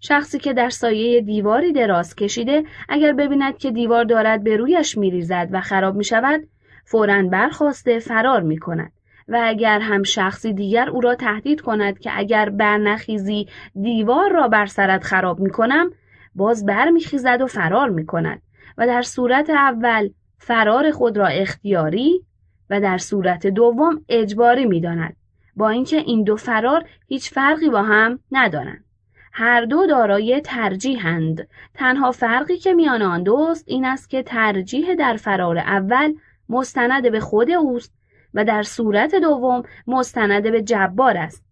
شخصی 0.00 0.38
که 0.38 0.52
در 0.52 0.70
سایه 0.70 1.20
دیواری 1.20 1.72
دراز 1.72 2.14
کشیده 2.14 2.64
اگر 2.88 3.12
ببیند 3.12 3.58
که 3.58 3.70
دیوار 3.70 4.04
دارد 4.04 4.44
به 4.44 4.56
رویش 4.56 4.98
میریزد 4.98 5.48
و 5.52 5.60
خراب 5.60 5.96
می 5.96 6.04
شود 6.04 6.40
فورا 6.84 7.22
برخواسته 7.22 7.98
فرار 7.98 8.42
می 8.42 8.58
کند. 8.58 8.92
و 9.28 9.40
اگر 9.44 9.80
هم 9.80 10.02
شخصی 10.02 10.52
دیگر 10.52 10.90
او 10.90 11.00
را 11.00 11.14
تهدید 11.14 11.60
کند 11.60 11.98
که 11.98 12.10
اگر 12.14 12.48
برنخیزی 12.48 13.46
دیوار 13.82 14.32
را 14.32 14.48
بر 14.48 14.66
سرت 14.66 15.04
خراب 15.04 15.40
می 15.40 15.50
کنم 15.50 15.90
باز 16.36 16.66
برمیخیزد 16.66 17.40
و 17.40 17.46
فرار 17.46 17.88
می 17.88 18.06
کند 18.06 18.42
و 18.78 18.86
در 18.86 19.02
صورت 19.02 19.50
اول 19.50 20.10
فرار 20.38 20.90
خود 20.90 21.16
را 21.16 21.26
اختیاری 21.26 22.22
و 22.70 22.80
در 22.80 22.98
صورت 22.98 23.46
دوم 23.46 24.04
اجباری 24.08 24.66
می 24.66 24.80
داند. 24.80 25.16
با 25.56 25.68
اینکه 25.68 25.96
این 25.96 26.24
دو 26.24 26.36
فرار 26.36 26.84
هیچ 27.08 27.30
فرقی 27.30 27.70
با 27.70 27.82
هم 27.82 28.18
ندارند. 28.32 28.84
هر 29.32 29.64
دو 29.64 29.86
دارای 29.86 30.40
ترجیحند. 30.40 31.48
تنها 31.74 32.12
فرقی 32.12 32.56
که 32.56 32.74
میان 32.74 33.02
آن 33.02 33.22
دوست 33.22 33.64
این 33.66 33.84
است 33.84 34.10
که 34.10 34.22
ترجیح 34.22 34.94
در 34.94 35.16
فرار 35.16 35.58
اول 35.58 36.14
مستند 36.48 37.12
به 37.12 37.20
خود 37.20 37.50
اوست 37.50 37.92
و 38.34 38.44
در 38.44 38.62
صورت 38.62 39.14
دوم 39.14 39.62
مستند 39.86 40.42
به 40.42 40.62
جبار 40.62 41.16
است 41.16 41.44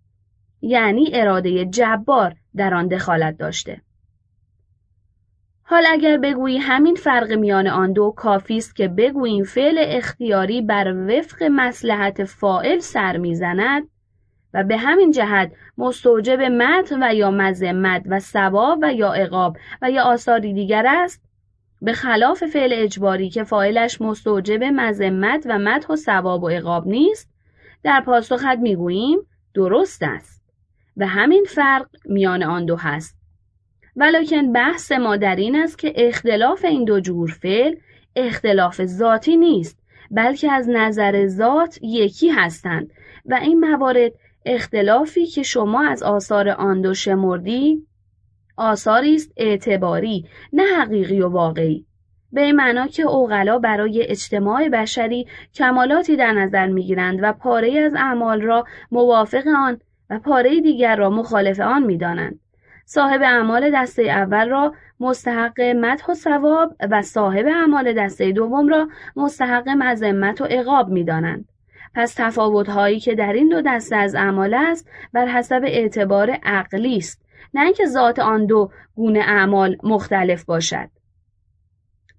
یعنی 0.61 1.11
اراده 1.13 1.65
جبار 1.65 2.35
در 2.57 2.75
آن 2.75 2.89
دخالت 2.89 3.39
داشته 3.39 3.81
حال 5.67 5.85
اگر 5.89 6.17
بگویی 6.17 6.59
همین 6.59 6.95
فرق 6.95 7.33
میان 7.33 7.67
آن 7.67 7.93
دو 7.93 8.15
کافی 8.17 8.57
است 8.57 8.77
که 8.77 8.89
بگوییم 8.89 9.45
فعل 9.45 9.79
اختیاری 9.79 10.63
بر 10.63 10.95
وفق 11.09 11.43
مسلحت 11.43 12.25
فائل 12.25 12.79
سر 12.79 13.17
می‌زند 13.17 13.89
و 14.55 14.65
به 14.65 14.77
همین 14.77 15.11
جهت 15.11 15.53
مستوجب 15.79 16.41
مت 16.41 16.95
و 17.01 17.15
یا 17.15 17.31
مذمت 17.31 18.03
و 18.07 18.19
ثواب 18.19 18.79
و 18.83 18.93
یا 18.93 19.13
عقاب 19.13 19.57
و 19.83 19.91
یا 19.91 20.03
آثاری 20.03 20.53
دیگر 20.53 20.87
است. 20.87 21.23
به 21.83 21.93
خلاف 21.93 22.45
فعل 22.45 22.71
اجباری 22.73 23.31
که 23.31 23.45
فاعلش 23.45 24.01
مستوجب 24.01 24.65
مذمت 24.65 25.47
و 25.47 25.59
مدح 25.59 25.87
و 25.89 25.97
ثواب 25.97 26.43
و 26.43 26.49
عقاب 26.49 26.87
نیست 26.87 27.31
در 27.83 28.01
پاسخت 28.01 28.59
می‌گوییم 28.59 29.19
درست 29.55 30.03
است 30.03 30.45
و 30.97 31.07
همین 31.07 31.45
فرق 31.49 31.87
میان 32.05 32.43
آن 32.43 32.65
دو 32.65 32.77
هست. 32.77 33.24
ولکن 33.97 34.53
بحث 34.53 34.93
ما 34.93 35.17
در 35.17 35.37
این 35.37 35.57
است 35.57 35.79
که 35.79 35.93
اختلاف 35.97 36.65
این 36.65 36.85
دو 36.85 37.01
جور 37.01 37.31
فعل 37.31 37.75
اختلاف 38.17 38.85
ذاتی 38.85 39.37
نیست 39.37 39.79
بلکه 40.11 40.53
از 40.53 40.69
نظر 40.69 41.27
ذات 41.27 41.79
یکی 41.83 42.29
هستند 42.29 42.91
و 43.27 43.35
این 43.35 43.61
موارد 43.61 44.13
اختلافی 44.47 45.27
که 45.27 45.43
شما 45.43 45.85
از 45.89 46.03
آثار 46.03 46.49
آن 46.49 46.81
دو 46.81 46.95
شمردی 46.95 47.87
آثاری 48.57 49.15
است 49.15 49.33
اعتباری 49.37 50.27
نه 50.53 50.63
حقیقی 50.63 51.21
و 51.21 51.29
واقعی. 51.29 51.87
به 52.33 52.41
این 52.41 52.57
معنا 52.57 52.87
که 52.87 53.03
اوغلا 53.03 53.59
برای 53.59 54.03
اجتماع 54.03 54.69
بشری 54.69 55.27
کمالاتی 55.55 56.17
در 56.17 56.33
نظر 56.33 56.67
می‌گیرند 56.67 57.19
و 57.23 57.33
پاره 57.33 57.81
از 57.81 57.95
اعمال 57.95 58.41
را 58.41 58.65
موافق 58.91 59.47
آن 59.57 59.81
و 60.11 60.19
پاره 60.19 60.61
دیگر 60.61 60.97
را 60.97 61.11
مخالف 61.11 61.61
آن 61.61 61.83
می‌دانند. 61.83 62.41
صاحب 62.85 63.23
اعمال 63.23 63.71
دسته 63.75 64.03
اول 64.03 64.49
را 64.49 64.75
مستحق 65.01 65.61
مدح 65.61 66.05
و 66.09 66.15
ثواب 66.15 66.77
و 66.91 67.03
صاحب 67.03 67.47
اعمال 67.47 67.93
دسته 67.93 68.33
دوم 68.33 68.69
را 68.69 68.89
مستحق 69.17 69.69
مذمت 69.69 70.41
و 70.41 70.45
عقاب 70.45 70.89
می‌دانند. 70.89 71.49
پس 71.95 72.15
تفاوت‌هایی 72.17 73.01
که 73.01 73.15
در 73.15 73.33
این 73.33 73.49
دو 73.49 73.63
دسته 73.63 73.97
از 73.97 74.15
اعمال 74.15 74.55
است 74.55 74.89
بر 75.13 75.27
حسب 75.27 75.63
اعتبار 75.65 76.31
عقلی 76.31 76.97
است 76.97 77.25
نه 77.55 77.65
اینکه 77.65 77.87
ذات 77.87 78.19
آن 78.19 78.47
دو 78.47 78.71
گونه 78.95 79.21
اعمال 79.21 79.77
مختلف 79.83 80.45
باشد. 80.45 80.89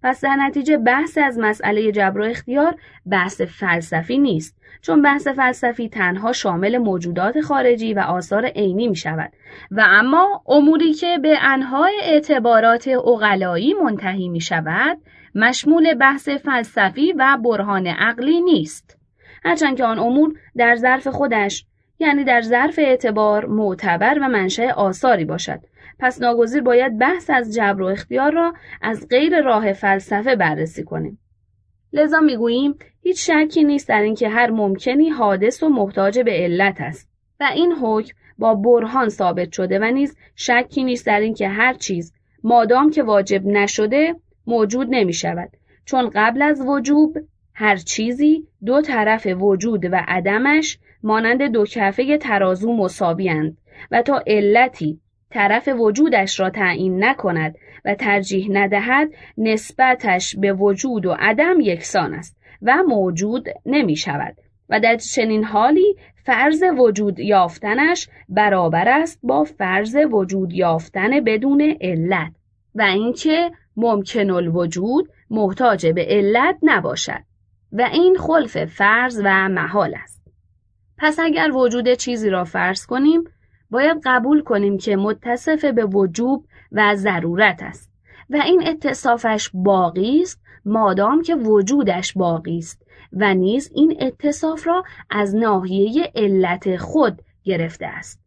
پس 0.05 0.21
در 0.21 0.35
نتیجه 0.35 0.77
بحث 0.77 1.17
از 1.17 1.39
مسئله 1.39 1.91
جبر 1.91 2.21
و 2.21 2.23
اختیار 2.23 2.75
بحث 3.11 3.41
فلسفی 3.41 4.17
نیست. 4.17 4.57
چون 4.81 5.01
بحث 5.01 5.27
فلسفی 5.27 5.89
تنها 5.89 6.33
شامل 6.33 6.77
موجودات 6.77 7.41
خارجی 7.41 7.93
و 7.93 7.99
آثار 7.99 8.45
عینی 8.45 8.87
می 8.87 8.95
شود 8.95 9.31
و 9.71 9.83
اما 9.87 10.43
اموری 10.47 10.93
که 10.93 11.17
به 11.17 11.37
انهای 11.41 11.93
اعتبارات 12.03 12.87
اقلایی 12.87 13.73
منتهی 13.73 14.29
می 14.29 14.41
شود 14.41 14.97
مشمول 15.35 15.93
بحث 15.93 16.29
فلسفی 16.29 17.13
و 17.13 17.37
برهان 17.43 17.87
عقلی 17.87 18.41
نیست. 18.41 18.97
هرچند 19.43 19.77
که 19.77 19.85
آن 19.85 19.99
امور 19.99 20.33
در 20.57 20.75
ظرف 20.75 21.07
خودش 21.07 21.65
یعنی 21.99 22.23
در 22.23 22.41
ظرف 22.41 22.79
اعتبار 22.79 23.45
معتبر 23.45 24.19
و 24.21 24.27
منشأ 24.27 24.71
آثاری 24.71 25.25
باشد. 25.25 25.59
پس 25.99 26.21
ناگزیر 26.21 26.61
باید 26.61 26.97
بحث 26.97 27.29
از 27.29 27.53
جبر 27.53 27.81
و 27.81 27.85
اختیار 27.85 28.31
را 28.31 28.53
از 28.81 29.07
غیر 29.09 29.41
راه 29.41 29.73
فلسفه 29.73 30.35
بررسی 30.35 30.83
کنیم. 30.83 31.19
لذا 31.93 32.19
می‌گوییم 32.19 32.75
هیچ 33.01 33.31
شکی 33.31 33.63
نیست 33.63 33.89
در 33.89 34.01
اینکه 34.01 34.29
هر 34.29 34.51
ممکنی 34.51 35.09
حادث 35.09 35.63
و 35.63 35.69
محتاج 35.69 36.19
به 36.19 36.31
علت 36.31 36.81
است 36.81 37.09
و 37.39 37.43
این 37.55 37.71
حکم 37.71 38.13
با 38.37 38.55
برهان 38.55 39.09
ثابت 39.09 39.51
شده 39.51 39.79
و 39.79 39.83
نیز 39.83 40.17
شکی 40.35 40.83
نیست 40.83 41.05
در 41.05 41.19
اینکه 41.19 41.47
هر 41.47 41.73
چیز 41.73 42.13
مادام 42.43 42.89
که 42.89 43.03
واجب 43.03 43.45
نشده 43.45 44.15
موجود 44.47 44.87
نمی 44.89 45.13
شود 45.13 45.49
چون 45.85 46.11
قبل 46.15 46.41
از 46.41 46.61
وجوب 46.61 47.17
هر 47.53 47.75
چیزی 47.75 48.47
دو 48.65 48.81
طرف 48.81 49.27
وجود 49.39 49.85
و 49.85 50.01
عدمش 50.07 50.79
مانند 51.03 51.41
دو 51.41 51.65
کفه 51.65 52.17
ترازو 52.17 52.73
مساویند 52.73 53.57
و 53.91 54.01
تا 54.01 54.23
علتی 54.27 54.99
طرف 55.35 55.67
وجودش 55.67 56.39
را 56.39 56.49
تعیین 56.49 57.03
نکند 57.03 57.55
و 57.85 57.95
ترجیح 57.95 58.47
ندهد 58.51 59.09
نسبتش 59.37 60.35
به 60.35 60.53
وجود 60.53 61.05
و 61.05 61.15
عدم 61.19 61.59
یکسان 61.59 62.13
است 62.13 62.37
و 62.61 62.83
موجود 62.87 63.47
نمی 63.65 63.95
شود 63.95 64.37
و 64.69 64.79
در 64.79 64.95
چنین 64.95 65.43
حالی 65.43 65.95
فرض 66.25 66.63
وجود 66.77 67.19
یافتنش 67.19 68.09
برابر 68.29 68.89
است 68.89 69.19
با 69.23 69.43
فرض 69.43 69.95
وجود 70.11 70.53
یافتن 70.53 71.19
بدون 71.19 71.77
علت 71.81 72.31
و 72.75 72.81
اینکه 72.81 73.51
ممکن 73.77 74.29
الوجود 74.29 75.09
محتاج 75.29 75.87
به 75.87 76.05
علت 76.09 76.57
نباشد 76.63 77.23
و 77.71 77.89
این 77.93 78.17
خلف 78.17 78.65
فرض 78.65 79.21
و 79.23 79.49
محال 79.49 79.95
است. 80.03 80.21
پس 80.97 81.19
اگر 81.19 81.51
وجود 81.51 81.93
چیزی 81.93 82.29
را 82.29 82.43
فرض 82.43 82.85
کنیم 82.85 83.23
باید 83.71 84.01
قبول 84.05 84.43
کنیم 84.43 84.77
که 84.77 84.95
متصف 84.95 85.65
به 85.65 85.85
وجوب 85.85 86.45
و 86.71 86.95
ضرورت 86.95 87.63
است. 87.63 87.91
و 88.29 88.35
این 88.45 88.67
اتصافش 88.67 89.49
باقی 89.53 90.21
است 90.21 90.41
مادام 90.65 91.21
که 91.21 91.35
وجودش 91.35 92.13
باقی 92.13 92.57
است. 92.57 92.85
و 93.13 93.33
نیز 93.33 93.71
این 93.75 93.97
اتصاف 93.99 94.67
را 94.67 94.83
از 95.09 95.35
ناحیه 95.35 96.11
علت 96.15 96.77
خود 96.77 97.21
گرفته 97.43 97.85
است. 97.85 98.24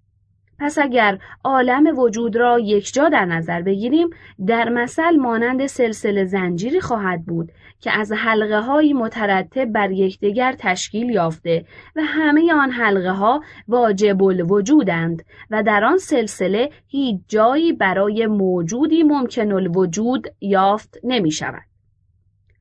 پس 0.60 0.78
اگر 0.78 1.18
عالم 1.44 1.98
وجود 1.98 2.36
را 2.36 2.58
یکجا 2.58 3.08
در 3.08 3.24
نظر 3.24 3.62
بگیریم 3.62 4.10
در 4.46 4.68
مثل 4.68 5.16
مانند 5.16 5.66
سلسله 5.66 6.24
زنجیری 6.24 6.80
خواهد 6.80 7.26
بود 7.26 7.52
که 7.80 7.90
از 7.90 8.12
حلقه 8.12 8.60
های 8.60 8.92
مترتب 8.92 9.64
بر 9.64 9.90
یکدیگر 9.90 10.54
تشکیل 10.58 11.10
یافته 11.10 11.64
و 11.96 12.00
همه 12.04 12.52
آن 12.52 12.70
حلقه 12.70 13.10
ها 13.10 13.42
واجب 13.68 14.22
الوجودند 14.22 15.24
و 15.50 15.62
در 15.62 15.84
آن 15.84 15.98
سلسله 15.98 16.70
هیچ 16.86 17.20
جایی 17.28 17.72
برای 17.72 18.26
موجودی 18.26 19.02
ممکن 19.02 19.52
الوجود 19.52 20.26
یافت 20.40 20.98
نمی 21.04 21.30
شود. 21.30 21.62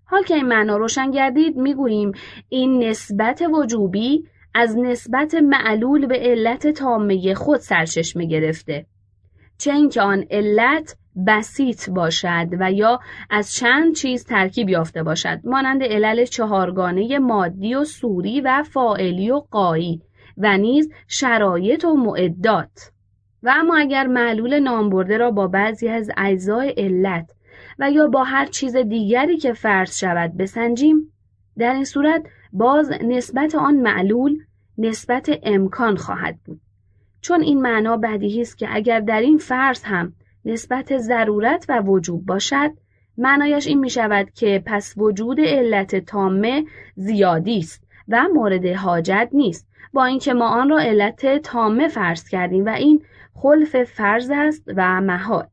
حال 0.06 0.24
که 0.24 0.36
این 0.36 0.46
معنا 0.46 0.78
روشن 0.78 1.12
گردید 1.12 1.58
می‌گوییم 1.58 2.12
این 2.50 2.84
نسبت 2.84 3.44
وجوبی 3.54 4.24
از 4.60 4.78
نسبت 4.78 5.36
معلول 5.36 6.06
به 6.06 6.16
علت 6.16 6.68
تامه 6.68 7.34
خود 7.34 7.60
سرچشمه 7.60 8.26
گرفته. 8.26 8.86
چه 9.58 9.74
اینکه 9.74 10.02
آن 10.02 10.26
علت 10.32 10.96
بسیط 11.28 11.90
باشد 11.90 12.48
و 12.60 12.72
یا 12.72 13.00
از 13.30 13.54
چند 13.54 13.96
چیز 13.96 14.26
ترکیب 14.26 14.70
یافته 14.70 15.04
باشد. 15.04 15.40
مانند 15.44 15.84
علل 15.84 16.26
چهارگانه 16.26 17.20
مادی 17.20 17.76
و 17.76 17.84
سوری 17.84 18.42
و 18.42 18.64
فائلی 18.64 19.32
و 19.32 19.40
قایی 19.52 20.02
و 20.38 20.58
نیز 20.58 20.92
شرایط 21.08 21.86
و 21.86 21.94
معدات. 21.94 22.92
و 23.44 23.54
اما 23.56 23.78
اگر 23.78 24.08
معلول 24.08 24.60
نامبرده 24.60 25.18
را 25.18 25.32
با 25.32 25.48
بعضی 25.48 25.88
از 25.88 26.12
اجزای 26.18 26.70
علت 26.70 27.32
و 27.80 27.92
یا 27.92 28.08
با 28.08 28.24
هر 28.24 28.46
چیز 28.46 28.76
دیگری 28.76 29.38
که 29.38 29.54
فرض 29.54 30.00
شود 30.00 30.38
بسنجیم 30.38 31.14
در 31.58 31.74
این 31.74 31.86
صورت 31.86 32.24
باز 32.54 32.92
نسبت 32.92 33.56
آن 33.56 33.76
معلول 33.76 34.44
نسبت 34.78 35.40
امکان 35.44 35.96
خواهد 35.96 36.40
بود. 36.46 36.62
چون 37.22 37.42
این 37.42 37.62
معنا 37.62 37.98
بدیهی 37.98 38.42
است 38.42 38.58
که 38.58 38.68
اگر 38.72 39.00
در 39.00 39.22
این 39.22 39.38
فرض 39.38 39.84
هم 39.84 40.14
نسبت 40.46 40.98
ضرورت 40.98 41.66
و 41.70 41.82
وجوب 41.82 42.26
باشد 42.26 42.72
معنایش 43.18 43.68
این 43.68 43.80
می 43.80 43.90
شود 43.90 44.32
که 44.32 44.64
پس 44.66 44.94
وجود 44.98 45.40
علت 45.40 45.96
تامه 45.96 46.66
زیادی 46.96 47.60
است 47.60 47.84
و 48.08 48.28
مورد 48.34 48.66
حاجت 48.66 49.30
نیست. 49.34 49.68
با 49.94 50.06
اینکه 50.06 50.34
ما 50.34 50.48
آن 50.48 50.70
را 50.70 50.80
علت 50.80 51.42
تامه 51.42 51.88
فرض 51.88 52.30
کردیم 52.30 52.66
و 52.66 52.70
این 52.70 53.04
خلف 53.34 53.84
فرض 53.84 54.32
است 54.34 54.64
و 54.76 55.02
محال. 55.02 55.48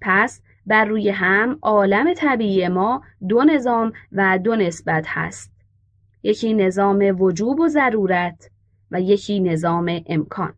پس 0.00 0.42
بر 0.66 0.84
روی 0.84 1.10
هم 1.10 1.58
عالم 1.62 2.14
طبیعی 2.14 2.68
ما 2.68 3.02
دو 3.28 3.44
نظام 3.44 3.92
و 4.12 4.38
دو 4.38 4.56
نسبت 4.56 5.04
هست. 5.08 5.53
یکی 6.24 6.54
نظام 6.54 7.16
وجوب 7.20 7.60
و 7.60 7.68
ضرورت 7.68 8.50
و 8.90 9.00
یکی 9.00 9.40
نظام 9.40 10.02
امکان. 10.06 10.54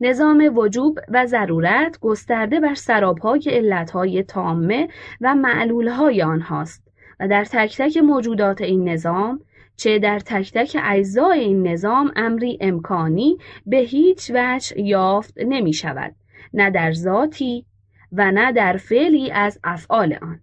نظام 0.00 0.52
وجوب 0.56 0.98
و 1.08 1.26
ضرورت 1.26 1.98
گسترده 2.00 2.60
بر 2.60 2.74
سرابهای 2.74 3.42
علتهای 3.46 4.22
تامه 4.22 4.88
و 5.20 5.34
معلولهای 5.34 6.22
آنهاست 6.22 6.82
و 7.20 7.28
در 7.28 7.44
تک 7.44 7.76
تک 7.78 7.96
موجودات 7.96 8.60
این 8.60 8.88
نظام 8.88 9.40
چه 9.76 9.98
در 9.98 10.18
تک 10.18 10.52
تک 10.52 10.76
اجزای 10.82 11.40
این 11.40 11.66
نظام 11.66 12.12
امری 12.16 12.58
امکانی 12.60 13.38
به 13.66 13.76
هیچ 13.76 14.30
وجه 14.34 14.80
یافت 14.80 15.34
نمی 15.36 15.72
شود 15.72 16.14
نه 16.54 16.70
در 16.70 16.92
ذاتی 16.92 17.64
و 18.12 18.30
نه 18.30 18.52
در 18.52 18.76
فعلی 18.76 19.30
از 19.30 19.60
افعال 19.64 20.18
آن. 20.22 20.40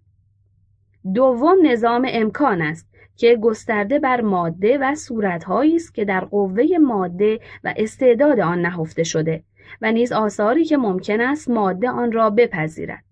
دوم 1.13 1.57
نظام 1.63 2.07
امکان 2.09 2.61
است 2.61 2.94
که 3.17 3.35
گسترده 3.41 3.99
بر 3.99 4.21
ماده 4.21 4.77
و 4.77 4.95
صورتهایی 4.95 5.75
است 5.75 5.93
که 5.93 6.05
در 6.05 6.25
قوه 6.25 6.63
ماده 6.81 7.39
و 7.63 7.73
استعداد 7.77 8.39
آن 8.39 8.61
نهفته 8.61 9.03
شده 9.03 9.43
و 9.81 9.91
نیز 9.91 10.11
آثاری 10.11 10.65
که 10.65 10.77
ممکن 10.77 11.21
است 11.21 11.49
ماده 11.49 11.89
آن 11.89 12.11
را 12.11 12.29
بپذیرد. 12.29 13.03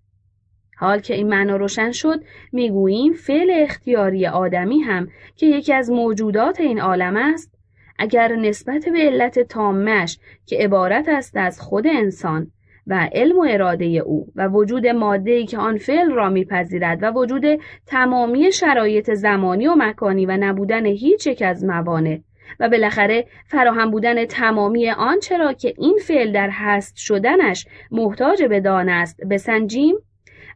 حال 0.78 1.00
که 1.00 1.14
این 1.14 1.30
معنا 1.30 1.56
روشن 1.56 1.92
شد 1.92 2.24
می‌گوییم 2.52 3.14
فعل 3.14 3.52
اختیاری 3.54 4.28
آدمی 4.28 4.80
هم 4.80 5.08
که 5.36 5.46
یکی 5.46 5.74
از 5.74 5.90
موجودات 5.90 6.62
این 6.62 6.82
عالم 6.82 7.18
است 7.18 7.54
اگر 8.00 8.36
نسبت 8.36 8.86
به 8.86 9.00
علت 9.00 9.40
تامش 9.40 10.20
که 10.46 10.58
عبارت 10.58 11.10
است 11.10 11.38
از 11.38 11.62
خود 11.62 11.88
انسان 11.88 12.52
و 12.88 13.10
علم 13.14 13.40
و 13.40 13.46
اراده 13.50 13.86
او 13.86 14.28
و 14.36 14.48
وجود 14.48 14.88
ماده 14.88 15.46
که 15.46 15.58
آن 15.58 15.78
فعل 15.78 16.12
را 16.12 16.30
میپذیرد 16.30 17.04
و 17.04 17.12
وجود 17.12 17.62
تمامی 17.86 18.52
شرایط 18.52 19.14
زمانی 19.14 19.68
و 19.68 19.76
مکانی 19.78 20.26
و 20.26 20.38
نبودن 20.38 20.86
هیچ 20.86 21.28
یک 21.28 21.42
از 21.42 21.66
موانع 21.66 22.20
و 22.60 22.70
بالاخره 22.70 23.26
فراهم 23.48 23.92
بودن 23.92 24.26
تمامی 24.26 24.90
آنچه 24.90 25.38
را 25.38 25.54
که 25.54 25.74
این 25.78 26.00
فعل 26.08 26.32
در 26.32 26.50
هست 26.52 26.98
شدنش 26.98 27.68
محتاج 27.92 28.44
به 28.44 28.60
دان 28.60 28.90
است 28.90 29.26
بسنجیم 29.30 29.96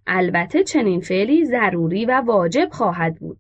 البته 0.08 0.64
چنین 0.64 1.00
فعلی 1.00 1.46
ضروری 1.46 2.06
و 2.06 2.22
واجب 2.26 2.70
خواهد 2.72 3.16
بود. 3.16 3.38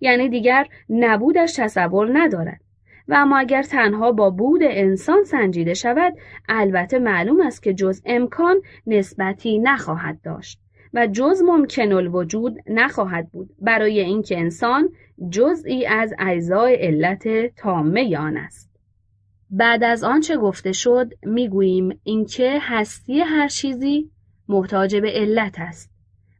یعنی 0.00 0.28
دیگر 0.28 0.66
نبودش 0.88 1.52
تصور 1.56 2.10
ندارد. 2.12 2.63
و 3.08 3.14
اما 3.16 3.38
اگر 3.38 3.62
تنها 3.62 4.12
با 4.12 4.30
بود 4.30 4.60
انسان 4.62 5.24
سنجیده 5.24 5.74
شود 5.74 6.14
البته 6.48 6.98
معلوم 6.98 7.40
است 7.40 7.62
که 7.62 7.74
جز 7.74 8.02
امکان 8.06 8.56
نسبتی 8.86 9.58
نخواهد 9.58 10.18
داشت 10.24 10.60
و 10.94 11.06
جز 11.06 11.42
ممکن 11.42 11.92
الوجود 11.92 12.58
نخواهد 12.66 13.30
بود. 13.30 13.50
برای 13.60 14.00
اینکه 14.00 14.38
انسان 14.38 14.88
جزئی 15.30 15.86
از 15.86 16.14
اجزای 16.18 16.74
علت 16.74 17.56
تامه 17.56 18.18
آن 18.18 18.36
است. 18.36 18.70
بعد 19.50 19.84
از 19.84 20.04
آنچه 20.04 20.36
گفته 20.36 20.72
شد؟ 20.72 21.12
می‌گوییم 21.22 22.00
اینکه 22.02 22.58
هستی 22.60 23.20
هر 23.20 23.48
چیزی 23.48 24.10
محتاج 24.48 24.96
به 24.96 25.10
علت 25.10 25.54
است 25.58 25.90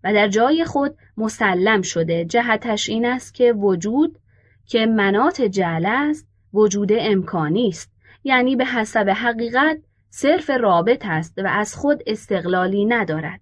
و 0.05 0.13
در 0.13 0.29
جای 0.29 0.65
خود 0.65 0.97
مسلم 1.17 1.83
شده. 1.83 2.25
جهتش 2.25 2.89
این 2.89 3.07
است 3.07 3.35
که 3.35 3.53
وجود 3.53 4.19
که 4.67 4.87
منات 4.87 5.43
جعل 5.43 5.87
است 5.87 6.34
وجود 6.55 6.89
امکانی 6.93 7.69
است 7.69 7.93
یعنی 8.25 8.57
به 8.57 8.67
حسب 8.67 9.09
حقیقت 9.17 9.79
صرف 10.11 10.51
رابط 10.51 11.07
است 11.07 11.39
و 11.39 11.47
از 11.47 11.75
خود 11.75 12.03
استقلالی 12.07 12.85
ندارد 12.85 13.41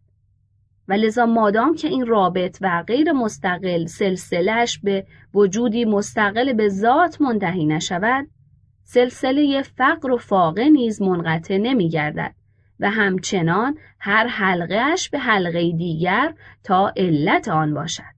و 0.89 0.93
لذا 0.93 1.27
مادام 1.27 1.75
که 1.75 1.89
این 1.89 2.07
رابط 2.07 2.59
و 2.61 2.85
غیر 2.87 3.13
مستقل 3.13 3.87
سلسلش 3.87 4.79
به 4.79 5.07
وجودی 5.35 5.85
مستقل 5.85 6.53
به 6.53 6.69
ذات 6.69 7.21
منتهی 7.21 7.67
نشود 7.67 8.27
سلسله 8.85 9.63
فقر 9.63 10.11
و 10.11 10.17
فاقه 10.17 10.69
نیز 10.69 11.03
منقطع 11.03 11.57
نمی 11.57 11.89
گردد 11.89 12.35
و 12.81 12.91
همچنان 12.91 13.79
هر 13.99 14.27
حلقهش 14.27 15.09
به 15.09 15.19
حلقه 15.19 15.73
دیگر 15.73 16.35
تا 16.65 16.93
علت 16.97 17.49
آن 17.49 17.75
باشد. 17.75 18.12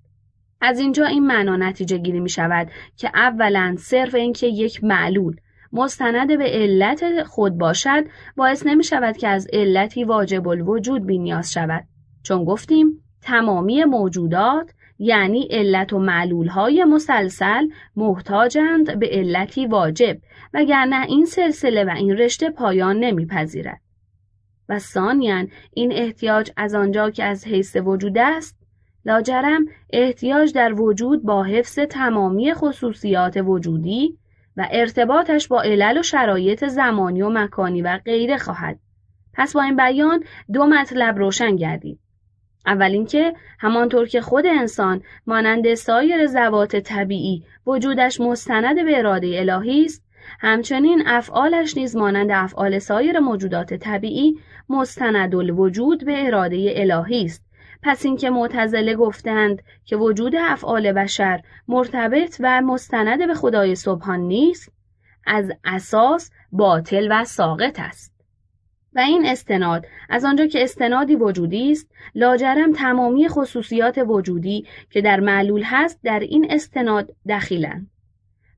از 0.64 0.78
اینجا 0.78 1.06
این 1.06 1.26
معنا 1.26 1.56
نتیجه 1.56 1.98
گیری 1.98 2.20
می 2.20 2.28
شود 2.28 2.70
که 2.96 3.10
اولا 3.14 3.76
صرف 3.78 4.14
اینکه 4.14 4.46
یک 4.46 4.84
معلول 4.84 5.36
مستند 5.72 6.38
به 6.38 6.44
علت 6.44 7.22
خود 7.22 7.58
باشد 7.58 8.04
باعث 8.36 8.66
نمی 8.66 8.84
شود 8.84 9.16
که 9.16 9.28
از 9.28 9.48
علتی 9.52 10.04
واجب 10.04 10.48
الوجود 10.48 11.06
بینیاز 11.06 11.52
شود 11.52 11.84
چون 12.22 12.44
گفتیم 12.44 13.04
تمامی 13.22 13.84
موجودات 13.84 14.70
یعنی 14.98 15.48
علت 15.50 15.92
و 15.92 15.98
معلول 15.98 16.46
های 16.46 16.84
مسلسل 16.84 17.68
محتاجند 17.96 18.98
به 18.98 19.08
علتی 19.12 19.66
واجب 19.66 20.16
وگرنه 20.54 21.06
این 21.06 21.24
سلسله 21.24 21.84
و 21.84 21.90
این 21.96 22.10
رشته 22.10 22.50
پایان 22.50 22.96
نمیپذیرد. 22.96 23.80
و 24.68 24.78
ثانیا 24.78 25.46
این 25.72 25.92
احتیاج 25.92 26.50
از 26.56 26.74
آنجا 26.74 27.10
که 27.10 27.24
از 27.24 27.46
حیث 27.46 27.76
وجود 27.76 28.18
است 28.18 28.63
لاجرم 29.06 29.66
احتیاج 29.90 30.52
در 30.52 30.72
وجود 30.80 31.22
با 31.22 31.42
حفظ 31.42 31.78
تمامی 31.78 32.54
خصوصیات 32.54 33.36
وجودی 33.36 34.18
و 34.56 34.68
ارتباطش 34.70 35.48
با 35.48 35.62
علل 35.62 35.98
و 35.98 36.02
شرایط 36.02 36.64
زمانی 36.64 37.22
و 37.22 37.28
مکانی 37.28 37.82
و 37.82 37.98
غیره 38.04 38.38
خواهد. 38.38 38.78
پس 39.34 39.52
با 39.52 39.62
این 39.62 39.76
بیان 39.76 40.24
دو 40.52 40.66
مطلب 40.66 41.18
روشن 41.18 41.56
گردید. 41.56 41.98
اول 42.66 42.90
اینکه 42.90 43.34
همانطور 43.58 44.06
که 44.06 44.20
خود 44.20 44.46
انسان 44.46 45.02
مانند 45.26 45.74
سایر 45.74 46.26
زوات 46.26 46.76
طبیعی 46.76 47.44
وجودش 47.66 48.20
مستند 48.20 48.84
به 48.84 48.98
اراده 48.98 49.40
الهی 49.40 49.84
است 49.84 50.04
همچنین 50.40 51.02
افعالش 51.06 51.76
نیز 51.76 51.96
مانند 51.96 52.30
افعال 52.30 52.78
سایر 52.78 53.18
موجودات 53.18 53.74
طبیعی 53.74 54.38
مستند 54.68 55.34
الوجود 55.34 56.04
به 56.04 56.26
اراده 56.26 56.72
الهی 56.76 57.24
است 57.24 57.43
پس 57.84 58.04
اینکه 58.04 58.30
معتزله 58.30 58.94
گفتند 58.94 59.62
که 59.84 59.96
وجود 59.96 60.34
افعال 60.36 60.92
بشر 60.92 61.40
مرتبط 61.68 62.36
و 62.40 62.60
مستند 62.60 63.26
به 63.26 63.34
خدای 63.34 63.74
سبحان 63.74 64.20
نیست 64.20 64.72
از 65.26 65.52
اساس 65.64 66.30
باطل 66.52 67.08
و 67.10 67.24
ساقط 67.24 67.80
است. 67.80 68.14
و 68.94 68.98
این 68.98 69.26
استناد 69.26 69.86
از 70.08 70.24
آنجا 70.24 70.46
که 70.46 70.62
استنادی 70.62 71.16
وجودی 71.16 71.72
است 71.72 71.90
لاجرم 72.14 72.72
تمامی 72.72 73.28
خصوصیات 73.28 73.98
وجودی 74.06 74.66
که 74.90 75.00
در 75.00 75.20
معلول 75.20 75.62
هست 75.64 76.00
در 76.02 76.20
این 76.20 76.46
استناد 76.50 77.10
دخیلند. 77.28 77.90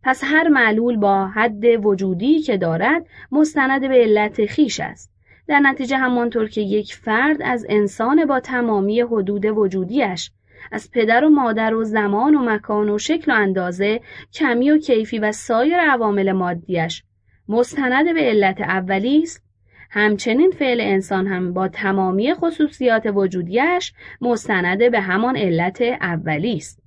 پس 0.03 0.25
هر 0.25 0.49
معلول 0.49 0.97
با 0.97 1.27
حد 1.27 1.65
وجودی 1.85 2.41
که 2.41 2.57
دارد 2.57 3.07
مستند 3.33 3.89
به 3.89 3.95
علت 3.95 4.47
خیش 4.47 4.81
است. 4.81 5.16
در 5.49 5.61
نتیجه 5.61 5.97
همانطور 5.97 6.49
که 6.49 6.61
یک 6.61 6.95
فرد 6.95 7.43
از 7.43 7.67
انسان 7.69 8.25
با 8.25 8.41
تمامی 8.41 9.01
حدود 9.01 9.45
وجودیش 9.45 10.31
از 10.73 10.91
پدر 10.91 11.25
و 11.25 11.31
مادر 11.31 11.75
و 11.75 11.85
زمان 11.85 12.35
و 12.35 12.45
مکان 12.45 12.91
و 12.91 12.99
شکل 12.99 13.33
و 13.33 13.35
اندازه 13.35 14.01
کمی 14.33 14.71
و 14.71 14.79
کیفی 14.79 15.19
و 15.19 15.33
سایر 15.33 15.81
عوامل 15.81 16.33
مادیش 16.33 17.03
مستند 17.49 18.15
به 18.15 18.21
علت 18.21 18.61
اولی 18.61 19.23
است 19.23 19.47
همچنین 19.91 20.51
فعل 20.51 20.81
انسان 20.81 21.27
هم 21.27 21.53
با 21.53 21.69
تمامی 21.69 22.35
خصوصیات 22.35 23.07
وجودیش 23.15 23.93
مستند 24.21 24.91
به 24.91 25.01
همان 25.01 25.37
علت 25.37 25.83
اولی 25.83 26.57
است. 26.57 26.83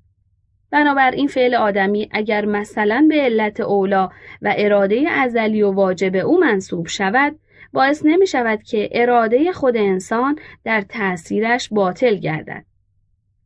بنابراین 0.72 1.28
فعل 1.28 1.56
آدمی 1.56 2.10
اگر 2.12 2.46
مثلا 2.46 3.06
به 3.10 3.16
علت 3.16 3.60
اولا 3.60 4.10
و 4.42 4.54
اراده 4.58 5.10
ازلی 5.10 5.62
و 5.62 5.72
واجب 5.72 6.16
او 6.16 6.40
منصوب 6.40 6.88
شود 6.88 7.36
باعث 7.74 8.06
نمی 8.06 8.28
شود 8.28 8.64
که 8.64 8.90
اراده 8.92 9.52
خود 9.52 9.78
انسان 9.78 10.40
در 10.64 10.82
تأثیرش 10.82 11.70
باطل 11.72 12.16
گردد. 12.16 12.66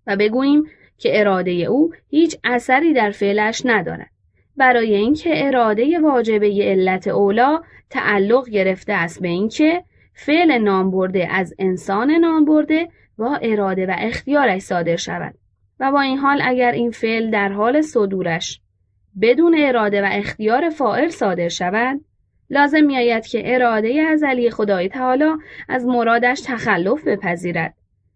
و 0.08 0.16
بگوییم 0.16 0.64
که 0.98 1.20
اراده 1.20 1.52
او 1.52 1.94
هیچ 2.10 2.38
اثری 2.44 2.94
در 2.94 3.12
فعلش 3.12 3.62
ندارد. 3.66 4.10
برای 4.58 4.96
اینکه 4.96 5.48
اراده 5.48 6.00
واجبه 6.00 6.48
علت 6.62 7.08
اولا 7.08 7.62
تعلق 7.90 8.50
گرفته 8.50 8.94
است 8.94 9.22
به 9.22 9.28
اینکه 9.28 9.84
فعل 10.14 10.58
نام 10.58 10.92
برده 10.92 11.28
از 11.32 11.54
انسان 11.60 12.12
نام 12.12 12.46
برده 12.46 12.90
با 13.18 13.36
اراده 13.36 13.86
و 13.86 13.96
اختیارش 13.98 14.62
صادر 14.62 14.96
شود. 14.96 15.36
و 15.80 15.92
با 15.92 16.02
این 16.02 16.18
حال 16.18 16.42
اگر 16.44 16.72
این 16.72 16.92
فعل 16.92 17.32
در 17.32 17.50
حال 17.50 17.82
صدورش 17.82 18.62
بدون 19.22 19.56
اراده 19.60 20.02
و 20.02 20.10
اختیار 20.12 20.70
فائل 20.70 21.10
صادر 21.10 21.48
شود 21.48 22.02
لازم 22.54 22.84
میآید 22.84 23.26
که 23.26 23.56
اراده 23.56 24.02
ازلی 24.10 24.50
خدای 24.50 24.90
تعالی 24.90 25.26
از 25.70 25.86
مرادش 25.86 26.42
تخلف 26.42 27.08
بپذیرد 27.08 27.74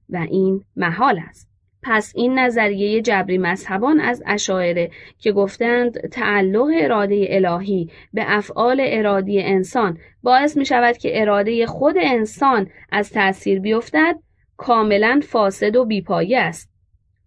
و 0.10 0.18
این 0.18 0.64
محال 0.76 1.20
است 1.30 1.48
پس 1.84 2.14
این 2.16 2.40
نظریه 2.40 3.02
جبری 3.02 3.38
مذهبان 3.38 4.00
از 4.00 4.24
اشاعره 4.26 4.92
که 5.20 5.32
گفتند 5.32 6.08
تعلق 6.08 6.68
اراده 6.82 7.28
الهی 7.30 7.90
به 8.14 8.24
افعال 8.28 8.82
ارادی 8.84 9.42
انسان 9.42 9.98
باعث 10.24 10.58
می 10.58 10.66
شود 10.66 10.98
که 10.98 11.22
اراده 11.22 11.66
خود 11.66 11.96
انسان 12.02 12.70
از 12.92 13.12
تأثیر 13.12 13.60
بیفتد 13.60 14.16
کاملا 14.58 15.20
فاسد 15.24 15.76
و 15.76 15.86
بیپایه 15.86 16.40
است. 16.40 16.77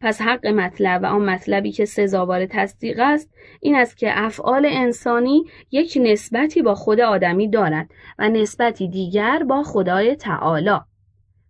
پس 0.00 0.20
حق 0.20 0.46
مطلب 0.46 1.02
و 1.02 1.06
آن 1.06 1.30
مطلبی 1.30 1.72
که 1.72 1.84
سزاوار 1.84 2.46
تصدیق 2.46 3.00
است 3.02 3.30
این 3.60 3.74
است 3.74 3.96
که 3.96 4.10
افعال 4.12 4.66
انسانی 4.70 5.44
یک 5.70 5.98
نسبتی 6.02 6.62
با 6.62 6.74
خود 6.74 7.00
آدمی 7.00 7.48
دارد 7.48 7.90
و 8.18 8.28
نسبتی 8.28 8.88
دیگر 8.88 9.42
با 9.48 9.62
خدای 9.62 10.16
تعالی. 10.16 10.78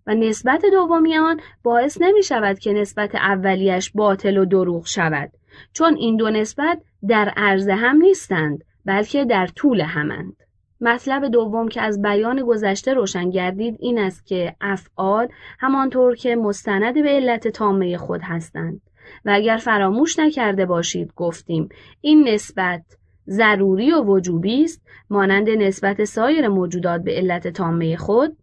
و 0.07 0.15
نسبت 0.15 0.63
دومی 0.73 1.17
آن 1.17 1.41
باعث 1.63 1.99
نمی 2.01 2.23
شود 2.23 2.59
که 2.59 2.73
نسبت 2.73 3.15
اولیش 3.15 3.91
باطل 3.95 4.39
و 4.39 4.45
دروغ 4.45 4.87
شود 4.87 5.33
چون 5.73 5.97
این 5.97 6.17
دو 6.17 6.31
نسبت 6.31 6.83
در 7.09 7.33
عرض 7.37 7.69
هم 7.69 7.97
نیستند 7.97 8.65
بلکه 8.85 9.25
در 9.25 9.47
طول 9.47 9.81
همند. 9.81 10.37
مطلب 10.81 11.29
دوم 11.29 11.69
که 11.69 11.83
از 11.83 12.03
بیان 12.03 12.43
گذشته 12.43 12.95
روشن 12.95 13.31
گردید 13.31 13.77
این 13.81 13.99
است 13.99 14.27
که 14.27 14.55
افعال 14.61 15.29
همانطور 15.59 16.17
که 16.17 16.37
مستند 16.37 16.95
به 16.95 17.09
علت 17.09 17.49
تامه 17.49 17.97
خود 17.97 18.21
هستند. 18.23 18.81
و 19.25 19.31
اگر 19.35 19.57
فراموش 19.57 20.19
نکرده 20.19 20.67
باشید 20.67 21.13
گفتیم 21.17 21.69
این 22.01 22.29
نسبت 22.29 22.83
ضروری 23.29 23.93
و 23.93 24.03
وجوبی 24.03 24.65
است. 24.65 24.83
مانند 25.11 25.51
نسبت 25.51 26.05
سایر 26.05 26.49
موجودات 26.49 27.03
به 27.03 27.13
علت 27.13 27.49
تامه 27.49 27.97
خود 27.97 28.37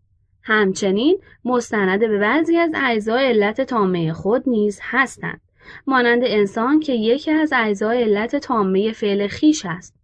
همچنین 0.43 1.21
مستند 1.45 1.99
به 1.99 2.17
بعضی 2.17 2.57
از 2.57 2.71
اعضای 2.75 3.25
علت 3.25 3.61
تامه 3.61 4.13
خود 4.13 4.43
نیز 4.49 4.79
هستند. 4.83 5.41
مانند 5.87 6.21
انسان 6.25 6.79
که 6.79 6.93
یکی 6.93 7.31
از 7.31 7.53
اعضای 7.53 8.03
علت 8.03 8.35
تامه 8.35 8.91
فعل 8.91 9.27
خیش 9.27 9.65
است. 9.65 9.96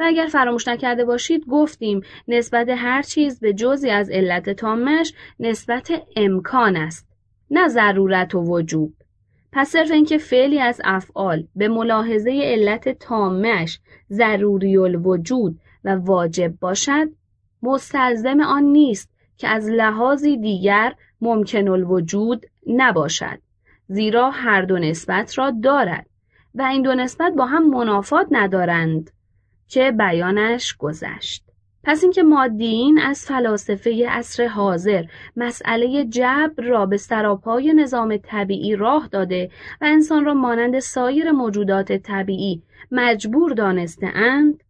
و 0.00 0.02
اگر 0.06 0.26
فراموش 0.26 0.68
نکرده 0.68 1.04
باشید 1.04 1.46
گفتیم 1.46 2.00
نسبت 2.28 2.68
هر 2.68 3.02
چیز 3.02 3.40
به 3.40 3.52
جزی 3.52 3.90
از 3.90 4.10
علت 4.10 4.50
تامش 4.50 5.14
نسبت 5.40 5.92
امکان 6.16 6.76
است 6.76 7.08
نه 7.50 7.68
ضرورت 7.68 8.34
و 8.34 8.40
وجوب. 8.40 8.92
پس 9.52 9.68
صرف 9.68 9.90
اینکه 9.90 10.18
فعلی 10.18 10.60
از 10.60 10.80
افعال 10.84 11.46
به 11.56 11.68
ملاحظه 11.68 12.40
علت 12.44 12.88
تامش 12.88 13.80
ضروری 14.10 14.76
الوجود 14.76 15.60
و 15.84 15.96
واجب 15.96 16.52
باشد 16.60 17.08
مستلزم 17.62 18.40
آن 18.40 18.62
نیست 18.62 19.10
که 19.36 19.48
از 19.48 19.68
لحاظی 19.70 20.36
دیگر 20.36 20.94
ممکن 21.20 21.68
الوجود 21.68 22.46
نباشد. 22.66 23.38
زیرا 23.88 24.30
هر 24.30 24.62
دو 24.62 24.78
نسبت 24.78 25.38
را 25.38 25.50
دارد 25.62 26.06
و 26.54 26.62
این 26.62 26.82
دو 26.82 26.94
نسبت 26.94 27.32
با 27.32 27.46
هم 27.46 27.70
منافات 27.70 28.26
ندارند. 28.30 29.10
که 29.70 29.92
بیانش 29.92 30.76
گذشت. 30.76 31.44
پس 31.84 32.02
اینکه 32.02 32.22
مادیین 32.22 32.98
از 32.98 33.26
فلاسفه 33.26 34.06
عصر 34.08 34.46
حاضر 34.46 35.04
مسئله 35.36 36.04
جبر 36.04 36.64
را 36.64 36.86
به 36.86 36.96
سراپای 36.96 37.72
نظام 37.72 38.16
طبیعی 38.16 38.76
راه 38.76 39.08
داده 39.12 39.50
و 39.80 39.84
انسان 39.84 40.24
را 40.24 40.34
مانند 40.34 40.78
سایر 40.78 41.30
موجودات 41.30 41.92
طبیعی 41.92 42.62
مجبور 42.90 43.52
دانسته 43.52 44.10
اند 44.14 44.64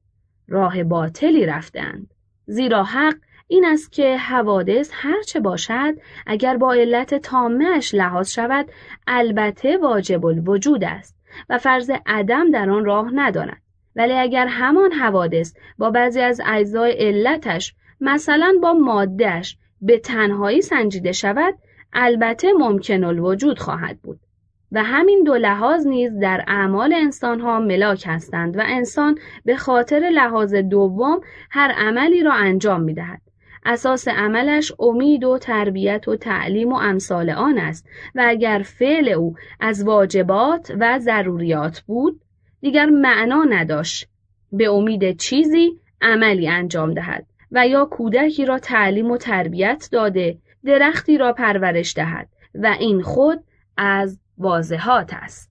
راه 0.49 0.85
باطلی 0.85 1.47
رفتند 1.47 2.15
زیرا 2.47 2.85
حق 2.85 3.17
این 3.49 3.65
است 3.65 3.93
که 3.93 4.17
حوادث 4.17 4.91
هرچه 4.93 5.41
باشد 5.41 5.95
اگر 6.27 6.57
با 6.57 6.73
علت 6.73 7.15
تامهش 7.15 7.95
لحاظ 7.95 8.31
شود 8.31 8.67
البته 9.07 9.77
واجب 9.77 10.27
الوجود 10.27 10.85
است 10.85 11.17
و 11.49 11.59
فرض 11.59 11.91
عدم 12.07 12.51
در 12.51 12.71
آن 12.71 12.85
راه 12.85 13.11
ندارد. 13.15 13.63
ولی 13.96 14.12
اگر 14.12 14.46
همان 14.46 14.92
حوادث 14.92 15.55
با 15.79 15.90
بعضی 15.90 16.20
از 16.20 16.40
اجزای 16.46 16.92
علتش 16.92 17.74
مثلا 18.00 18.55
با 18.62 18.72
مادهش 18.72 19.57
به 19.83 19.98
تنهایی 19.98 20.62
سنجیده 20.62 21.12
شود 21.12 21.55
البته 21.92 22.53
ممکن 22.53 23.05
الوجود 23.05 23.59
خواهد 23.59 23.98
بود 24.03 24.20
و 24.72 24.83
همین 24.83 25.24
دو 25.24 25.35
لحاظ 25.35 25.87
نیز 25.87 26.18
در 26.18 26.44
اعمال 26.48 26.92
انسانها 26.92 27.61
ملاک 27.61 28.05
هستند 28.07 28.57
و 28.57 28.62
انسان 28.64 29.18
به 29.44 29.57
خاطر 29.57 30.11
لحاظ 30.12 30.55
دوم 30.55 31.20
هر 31.50 31.72
عملی 31.72 32.22
را 32.22 32.33
انجام 32.33 32.81
می 32.81 32.94
دهد. 32.94 33.20
اساس 33.64 34.09
عملش 34.09 34.72
امید 34.79 35.24
و 35.24 35.38
تربیت 35.38 36.09
و 36.09 36.16
تعلیم 36.16 36.72
و 36.72 36.76
امثال 36.76 37.31
آن 37.31 37.59
است 37.59 37.87
و 38.14 38.24
اگر 38.26 38.62
فعل 38.64 39.09
او 39.09 39.35
از 39.61 39.85
واجبات 39.85 40.72
و 40.81 40.98
ضروریات 40.98 41.81
بود 41.81 42.20
دیگر 42.61 42.87
معنا 42.87 43.44
نداشت. 43.44 44.09
به 44.53 44.70
امید 44.70 45.16
چیزی 45.16 45.81
عملی 46.03 46.49
انجام 46.49 46.94
دهد 46.94 47.27
و 47.53 47.68
یا 47.68 47.85
کودکی 47.85 48.44
را 48.44 48.59
تعلیم 48.59 49.11
و 49.11 49.16
تربیت 49.16 49.88
داده 49.92 50.38
درختی 50.64 51.18
را 51.18 51.33
پرورش 51.33 51.94
دهد 51.96 52.29
و 52.55 52.77
این 52.81 53.03
خود 53.03 53.44
از 53.77 54.20
واضحات 54.38 55.11
است. 55.14 55.50